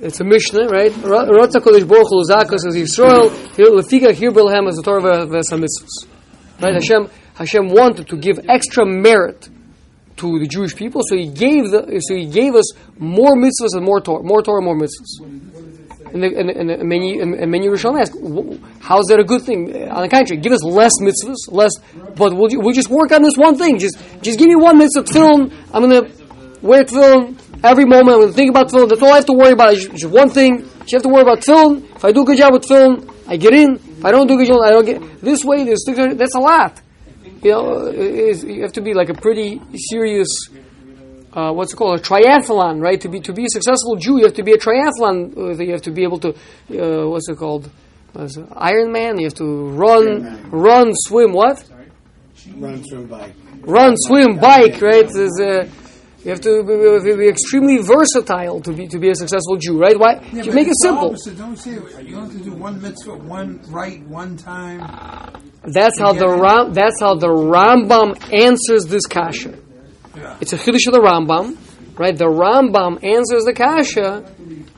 it's 0.00 0.20
a 0.20 0.24
Mishnah, 0.24 0.68
right? 0.68 0.92
Rotza 0.92 1.56
Kadosh 1.56 1.88
Baruch 1.88 2.08
Hu 2.10 2.22
Zakas 2.28 2.66
as 2.66 2.76
Yisrael 2.76 3.30
lefika 3.56 4.12
hirbel 4.12 4.68
as 4.68 4.76
the 4.76 4.82
Torah 4.82 5.26
v'es 5.26 5.50
hamitzvos. 5.50 6.06
Right? 6.60 6.74
Hashem 6.74 7.08
Hashem 7.34 7.68
wanted 7.68 8.08
to 8.08 8.16
give 8.16 8.40
extra 8.48 8.84
merit 8.84 9.48
to 10.16 10.38
the 10.38 10.46
Jewish 10.46 10.74
people, 10.74 11.02
so 11.06 11.16
he 11.16 11.28
gave 11.28 11.70
the, 11.70 12.00
so 12.06 12.14
he 12.14 12.26
gave 12.26 12.54
us 12.54 12.72
more 12.98 13.36
mitzvahs 13.36 13.74
and 13.74 13.84
more 13.84 14.00
Torah, 14.00 14.22
more 14.22 14.42
Torah, 14.42 14.62
more 14.62 14.76
mitzvahs. 14.76 15.45
And, 16.12 16.22
the, 16.22 16.28
and, 16.38 16.50
and, 16.50 16.70
and 16.70 16.88
many 16.88 17.20
and, 17.20 17.50
many 17.50 17.68
Rishonim 17.68 18.00
ask, 18.00 18.12
how 18.80 19.00
is 19.00 19.06
that 19.06 19.18
a 19.18 19.24
good 19.24 19.42
thing? 19.42 19.74
Uh, 19.74 19.94
on 19.94 20.02
the 20.02 20.08
contrary, 20.08 20.40
give 20.40 20.52
us 20.52 20.62
less 20.62 20.92
mitzvahs, 21.00 21.50
less, 21.50 21.72
but 22.14 22.32
we'll, 22.32 22.48
we'll 22.62 22.74
just 22.74 22.88
work 22.88 23.12
on 23.12 23.22
this 23.22 23.36
one 23.36 23.56
thing. 23.56 23.78
Just 23.78 23.98
just 24.22 24.38
give 24.38 24.48
me 24.48 24.56
one 24.56 24.78
mitzvah 24.78 25.02
tefillin. 25.02 25.52
I'm 25.74 25.82
gonna 25.82 26.08
wear 26.62 26.84
tefillin 26.84 27.38
every 27.64 27.84
moment. 27.84 28.14
I'm 28.14 28.20
gonna 28.20 28.32
think 28.32 28.50
about 28.50 28.68
tefillin. 28.68 28.88
That's 28.88 29.02
all 29.02 29.12
I 29.12 29.16
have 29.16 29.26
to 29.26 29.32
worry 29.32 29.52
about. 29.52 29.74
It's 29.74 29.86
just 29.86 30.12
one 30.12 30.30
thing. 30.30 30.58
You 30.58 30.92
have 30.92 31.02
to 31.02 31.08
worry 31.08 31.22
about 31.22 31.40
tefillin. 31.40 31.84
If 31.96 32.04
I 32.04 32.12
do 32.12 32.22
a 32.22 32.24
good 32.24 32.38
job 32.38 32.52
with 32.52 32.62
tefillin, 32.62 33.12
I 33.26 33.36
get 33.36 33.52
in. 33.52 33.74
If 33.74 34.04
I 34.04 34.12
don't 34.12 34.26
do 34.26 34.34
a 34.34 34.36
good 34.36 34.46
job, 34.46 34.60
I 34.62 34.70
don't 34.70 34.84
get. 34.84 35.20
This 35.20 35.44
way, 35.44 35.64
there's 35.64 35.84
that's 35.84 36.34
a 36.34 36.40
lot. 36.40 36.80
You 37.42 37.50
know, 37.50 37.88
uh, 37.88 37.90
you 37.90 38.62
have 38.62 38.72
to 38.74 38.80
be 38.80 38.94
like 38.94 39.08
a 39.08 39.14
pretty 39.14 39.60
serious 39.74 40.28
uh, 41.36 41.52
what's 41.52 41.72
it 41.72 41.76
called 41.76 42.00
a 42.00 42.02
triathlon, 42.02 42.80
right? 42.80 43.00
To 43.02 43.08
be 43.08 43.20
to 43.20 43.32
be 43.32 43.44
a 43.44 43.48
successful 43.50 43.96
Jew, 43.96 44.16
you 44.18 44.24
have 44.24 44.34
to 44.34 44.42
be 44.42 44.52
a 44.52 44.58
triathlon. 44.58 45.36
Uh, 45.36 45.62
you 45.62 45.72
have 45.72 45.82
to 45.82 45.90
be 45.90 46.02
able 46.02 46.18
to 46.20 46.30
uh, 46.30 47.06
what's 47.10 47.28
it 47.28 47.36
called? 47.36 47.70
What's 48.14 48.36
it? 48.38 48.46
Iron 48.56 48.90
Man. 48.90 49.18
You 49.18 49.26
have 49.26 49.34
to 49.34 49.68
run, 49.68 50.50
run, 50.50 50.92
swim. 50.94 51.32
What? 51.34 51.58
Sorry. 51.58 51.86
Run, 52.56 52.82
swim, 52.84 53.06
bike. 53.06 53.34
Run, 53.60 53.94
swim, 53.96 54.38
bike. 54.38 54.80
Right? 54.80 55.06
There's, 55.12 55.38
uh, 55.38 55.68
you 56.24 56.30
have 56.30 56.40
to 56.40 56.64
be, 56.64 57.10
be- 57.10 57.16
be 57.24 57.28
extremely 57.28 57.78
versatile 57.82 58.60
to 58.62 58.72
be 58.72 58.88
to 58.88 58.98
be 58.98 59.10
a 59.10 59.14
successful 59.14 59.58
Jew, 59.58 59.78
right? 59.78 59.98
Why? 59.98 60.14
Yeah, 60.32 60.44
you 60.44 60.52
make 60.52 60.68
it 60.68 60.74
simple. 60.80 61.08
opposite. 61.08 61.36
Don't 61.36 61.50
we 61.50 61.56
say 61.56 61.72
you 62.02 62.16
have 62.16 62.32
to 62.32 62.38
do 62.38 62.52
one 62.52 62.80
mitzvah, 62.80 63.16
one 63.16 63.60
right, 63.68 64.02
one 64.08 64.36
time? 64.36 64.80
That's 65.64 65.98
how 66.00 66.12
the 66.14 66.26
get? 66.26 66.40
Ram, 66.40 66.72
That's 66.72 67.00
how 67.00 67.14
the 67.14 67.28
Rambam 67.28 68.16
answers 68.32 68.86
this 68.86 69.06
kasha. 69.06 69.58
Yeah. 70.16 70.38
It's 70.40 70.52
a 70.52 70.56
chiddush 70.56 70.86
of 70.86 70.94
the 70.94 71.00
Rambam, 71.00 71.56
right? 71.98 72.16
The 72.16 72.24
Rambam 72.24 73.04
answers 73.04 73.44
the 73.44 73.52
kasha 73.52 74.24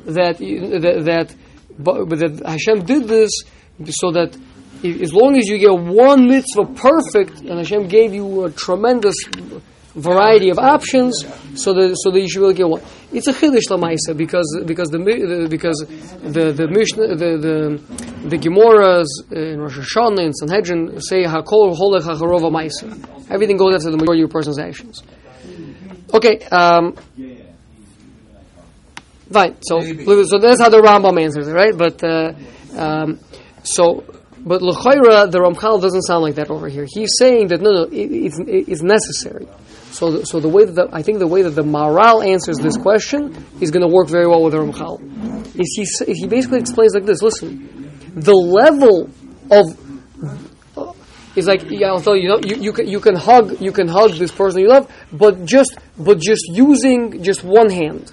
that 0.04 0.38
that, 0.38 1.04
that, 1.04 1.34
that 1.78 2.42
Hashem 2.44 2.84
did 2.84 3.04
this 3.06 3.30
so 3.90 4.10
that 4.12 4.36
as 4.84 5.12
long 5.12 5.36
as 5.36 5.46
you 5.46 5.58
get 5.58 5.72
one 5.72 6.28
mitzvah 6.28 6.66
perfect, 6.74 7.40
and 7.40 7.58
Hashem 7.58 7.88
gave 7.88 8.14
you 8.14 8.44
a 8.44 8.50
tremendous 8.50 9.16
variety 9.94 10.50
of 10.50 10.58
options, 10.58 11.24
so 11.54 11.72
that 11.74 11.96
so 11.98 12.10
that 12.10 12.20
you 12.20 12.28
should 12.28 12.40
really 12.40 12.54
get 12.54 12.68
one. 12.68 12.82
It's 13.12 13.26
a 13.26 13.32
chiddush 13.32 13.68
lamaisa 13.68 14.16
because 14.16 14.60
because 14.66 14.88
the, 14.90 15.46
because 15.48 15.78
the 16.22 16.52
the 16.52 16.68
Mishnah 16.68 17.16
the 17.16 17.36
the 17.38 18.28
the 18.28 18.38
Gemaras 18.38 19.06
uh, 19.32 19.38
in 19.38 19.60
Rosh 19.60 19.78
Hashanah 19.78 20.24
and 20.24 20.36
Sanhedrin 20.36 21.00
say 21.00 21.24
hakol 21.24 21.76
holech 21.76 22.02
hacharova 22.02 22.50
maisa. 22.50 23.30
Everything 23.30 23.56
goes 23.56 23.74
after 23.74 23.90
the 23.90 23.96
majority 23.96 24.22
of 24.22 24.30
a 24.30 24.32
person's 24.32 24.58
actions. 24.58 25.02
Okay, 26.12 26.40
um, 26.46 26.94
fine. 29.30 29.56
So, 29.62 29.78
Maybe. 29.80 30.04
so 30.24 30.38
that's 30.38 30.60
how 30.60 30.68
the 30.68 30.80
Rambam 30.80 31.20
answers 31.22 31.48
it, 31.48 31.52
right? 31.52 31.76
But 31.76 32.02
uh, 32.02 32.32
um, 32.76 33.20
so, 33.62 34.04
but 34.38 34.62
l'chayra, 34.62 35.30
the 35.30 35.38
Ramchal 35.38 35.82
doesn't 35.82 36.02
sound 36.02 36.22
like 36.22 36.36
that 36.36 36.50
over 36.50 36.68
here. 36.68 36.86
He's 36.88 37.12
saying 37.18 37.48
that 37.48 37.60
no, 37.60 37.70
no, 37.70 37.82
it, 37.84 38.10
it's, 38.10 38.38
it's 38.38 38.82
necessary. 38.82 39.46
So, 39.90 40.12
the, 40.12 40.26
so 40.26 40.40
the 40.40 40.48
way 40.48 40.64
that 40.64 40.74
the, 40.74 40.88
I 40.92 41.02
think 41.02 41.18
the 41.18 41.26
way 41.26 41.42
that 41.42 41.50
the 41.50 41.62
Maharal 41.62 42.24
answers 42.26 42.58
this 42.58 42.76
question 42.76 43.44
is 43.60 43.70
going 43.70 43.86
to 43.86 43.92
work 43.92 44.08
very 44.08 44.26
well 44.26 44.42
with 44.44 44.52
the 44.52 44.60
Ramchal. 44.60 45.00
Is 45.58 46.04
he 46.06 46.14
he 46.14 46.26
basically 46.26 46.60
explains 46.60 46.94
like 46.94 47.04
this? 47.04 47.20
Listen, 47.20 47.90
the 48.14 48.32
level 48.32 49.10
of 49.50 49.87
it's 51.38 51.46
like 51.46 51.62
yeah, 51.70 51.88
I'll 51.88 52.00
tell 52.00 52.16
you, 52.16 52.38
you 52.44 52.56
you, 52.56 52.72
can 52.72 52.86
you 52.88 53.00
can 53.00 53.14
hug 53.14 53.60
you 53.60 53.72
can 53.72 53.88
hug 53.88 54.12
this 54.12 54.30
person 54.32 54.60
you 54.60 54.68
love, 54.68 54.92
but 55.12 55.44
just 55.44 55.78
but 55.98 56.18
just 56.20 56.42
using 56.48 57.22
just 57.22 57.42
one 57.44 57.70
hand. 57.70 58.12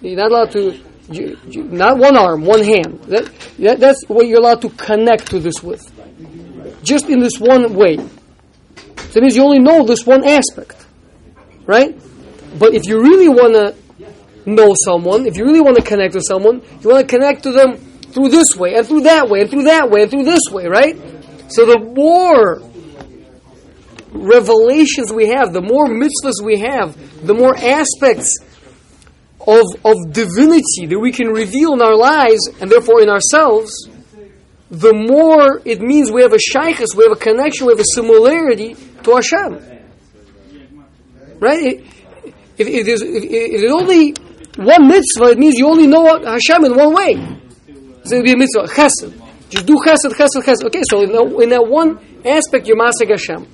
You're 0.00 0.16
not 0.16 0.30
allowed 0.32 0.52
to, 0.52 0.78
you, 1.10 1.36
you- 1.48 1.64
not 1.64 1.98
one 1.98 2.16
arm, 2.16 2.44
one 2.46 2.62
hand. 2.64 3.02
That, 3.04 3.30
that 3.58 3.80
that's 3.80 4.02
what 4.08 4.26
you're 4.26 4.38
allowed 4.40 4.62
to 4.62 4.70
connect 4.70 5.26
to 5.30 5.38
this 5.40 5.62
with. 5.62 5.82
Just 6.82 7.08
in 7.10 7.20
this 7.20 7.38
one 7.38 7.74
way. 7.74 7.96
So 7.96 9.14
that 9.14 9.20
means 9.22 9.36
you 9.36 9.42
only 9.42 9.58
know 9.58 9.84
this 9.84 10.06
one 10.06 10.24
aspect, 10.24 10.86
right? 11.66 11.98
But 12.58 12.74
if 12.74 12.86
you 12.86 13.00
really 13.02 13.28
want 13.28 13.54
to 13.54 13.74
know 14.50 14.72
someone, 14.84 15.26
if 15.26 15.36
you 15.36 15.44
really 15.44 15.60
want 15.60 15.76
to 15.76 15.82
connect 15.82 16.14
with 16.14 16.24
someone, 16.24 16.62
you 16.80 16.88
want 16.90 17.06
to 17.06 17.14
connect 17.14 17.42
to 17.42 17.52
them 17.52 17.76
through 17.76 18.28
this 18.30 18.56
way 18.56 18.74
and 18.74 18.86
through 18.86 19.02
that 19.02 19.28
way 19.28 19.42
and 19.42 19.50
through 19.50 19.64
that 19.64 19.90
way 19.90 20.02
and 20.02 20.10
through 20.10 20.24
this 20.24 20.42
way, 20.50 20.66
right? 20.66 20.96
So 21.50 21.66
the 21.66 21.80
more 21.80 22.62
revelations 24.12 25.12
we 25.12 25.28
have, 25.28 25.52
the 25.52 25.60
more 25.60 25.86
mitzvahs 25.86 26.42
we 26.44 26.60
have, 26.60 26.96
the 27.26 27.34
more 27.34 27.56
aspects 27.56 28.38
of, 29.40 29.64
of 29.84 30.12
divinity 30.12 30.86
that 30.86 30.98
we 30.98 31.12
can 31.12 31.28
reveal 31.28 31.72
in 31.72 31.82
our 31.82 31.96
lives 31.96 32.48
and 32.60 32.70
therefore 32.70 33.02
in 33.02 33.08
ourselves, 33.08 33.88
the 34.70 34.94
more 34.94 35.60
it 35.64 35.80
means 35.80 36.12
we 36.12 36.22
have 36.22 36.32
a 36.32 36.38
shaykhus, 36.38 36.94
we 36.96 37.02
have 37.02 37.12
a 37.12 37.20
connection, 37.20 37.66
we 37.66 37.72
have 37.72 37.80
a 37.80 37.94
similarity 37.94 38.76
to 39.02 39.14
Hashem. 39.14 39.80
Right? 41.40 41.84
If, 42.58 42.68
if, 42.68 42.86
there's, 42.86 43.02
if, 43.02 43.24
if 43.24 43.60
there's 43.60 43.72
only 43.72 44.14
one 44.56 44.86
mitzvah, 44.86 45.30
it 45.32 45.38
means 45.38 45.56
you 45.56 45.66
only 45.66 45.88
know 45.88 46.04
Hashem 46.06 46.64
in 46.64 46.76
one 46.76 46.94
way. 46.94 47.16
So 48.04 48.16
it'll 48.16 48.24
be 48.24 48.32
a 48.32 48.36
mitzvah, 48.36 48.68
chesed. 48.68 49.19
Just 49.50 49.66
do 49.66 49.74
chesed, 49.84 50.10
chesed, 50.14 50.42
chesed. 50.42 50.64
Okay, 50.66 50.82
so 50.88 51.02
in 51.02 51.12
that, 51.12 51.42
in 51.42 51.48
that 51.50 51.66
one 51.66 51.98
aspect, 52.24 52.66
you're 52.66 52.78
masik 52.78 53.10
Hashem. 53.10 53.46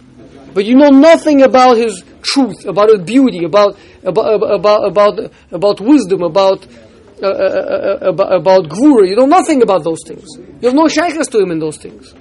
But 0.52 0.64
you 0.66 0.76
know 0.76 0.90
nothing 0.90 1.42
about 1.42 1.78
His 1.78 2.04
truth, 2.22 2.66
about 2.66 2.90
His 2.90 3.00
beauty, 3.00 3.44
about 3.44 3.78
about 4.04 4.42
about 4.42 4.86
about, 4.86 5.32
about 5.50 5.80
wisdom, 5.80 6.22
about 6.22 6.66
uh, 7.22 7.26
uh, 7.26 7.30
uh, 7.30 8.08
about, 8.10 8.34
about. 8.34 8.76
You 8.76 9.16
know 9.16 9.26
nothing 9.26 9.62
about 9.62 9.84
those 9.84 10.00
things. 10.06 10.26
You 10.36 10.68
have 10.68 10.74
no 10.74 10.84
shaykhus 10.84 11.30
to 11.30 11.40
Him 11.40 11.50
in 11.50 11.58
those 11.58 11.78
things, 11.78 12.14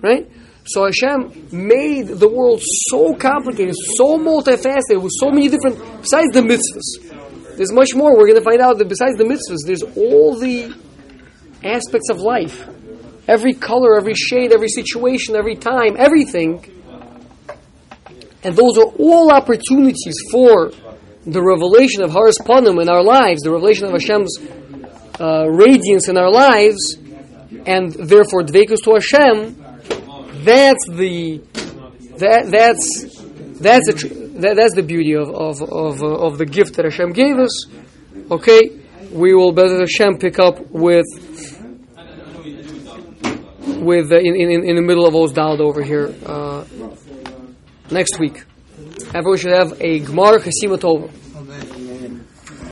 right? 0.00 0.28
So 0.64 0.84
Hashem 0.84 1.48
made 1.50 2.08
the 2.08 2.28
world 2.28 2.62
so 2.90 3.14
complicated, 3.14 3.74
so 3.96 4.18
multifaceted, 4.18 5.02
with 5.02 5.12
so 5.18 5.30
many 5.30 5.48
different. 5.48 5.78
Besides 6.02 6.28
the 6.32 6.42
mitzvahs, 6.42 7.56
there's 7.56 7.72
much 7.72 7.94
more. 7.94 8.12
We're 8.16 8.28
going 8.28 8.38
to 8.38 8.44
find 8.44 8.60
out 8.60 8.78
that 8.78 8.88
besides 8.88 9.16
the 9.16 9.24
mitzvahs, 9.24 9.66
there's 9.66 9.82
all 9.82 10.38
the 10.38 10.72
aspects 11.64 12.10
of 12.10 12.18
life. 12.18 12.68
Every 13.28 13.52
color, 13.52 13.96
every 13.98 14.14
shade, 14.14 14.52
every 14.52 14.68
situation, 14.68 15.36
every 15.36 15.54
time, 15.54 15.96
everything. 15.98 16.64
And 18.42 18.56
those 18.56 18.78
are 18.78 18.90
all 18.98 19.30
opportunities 19.30 20.16
for 20.32 20.70
the 21.26 21.42
revelation 21.42 22.02
of 22.02 22.10
Haras 22.10 22.38
Panim 22.38 22.80
in 22.80 22.88
our 22.88 23.02
lives, 23.02 23.42
the 23.42 23.50
revelation 23.50 23.84
of 23.84 23.92
Hashem's 23.92 24.38
uh, 25.20 25.46
radiance 25.50 26.08
in 26.08 26.16
our 26.16 26.30
lives, 26.30 26.96
and 27.66 27.92
therefore 27.92 28.42
Dvekus 28.42 28.82
to 28.84 28.94
Hashem. 28.94 29.56
That's 30.44 30.88
the 30.88 31.42
that 32.18 32.48
that's 32.50 33.20
that's 33.60 33.86
the 33.92 34.32
that, 34.38 34.56
that's 34.56 34.74
the 34.74 34.82
beauty 34.82 35.14
of 35.14 35.28
of 35.28 35.60
of, 35.62 36.02
uh, 36.02 36.06
of 36.06 36.38
the 36.38 36.46
gift 36.46 36.76
that 36.76 36.84
Hashem 36.84 37.12
gave 37.12 37.38
us. 37.38 37.66
Okay, 38.30 38.80
we 39.12 39.34
will 39.34 39.52
better 39.52 39.80
Hashem 39.80 40.18
pick 40.18 40.38
up 40.38 40.70
with 40.70 41.06
with 43.78 44.12
uh, 44.12 44.18
in, 44.18 44.34
in 44.36 44.64
in 44.64 44.76
the 44.76 44.82
middle 44.82 45.06
of 45.06 45.14
Ozdald 45.14 45.60
over 45.60 45.82
here 45.82 46.14
uh, 46.26 46.64
next 47.90 48.18
week. 48.18 48.44
Everyone 49.14 49.38
should 49.38 49.52
have 49.52 49.72
a 49.80 50.00
Gmar 50.00 50.38
Chasima 50.38 50.78
Tova. 50.78 51.10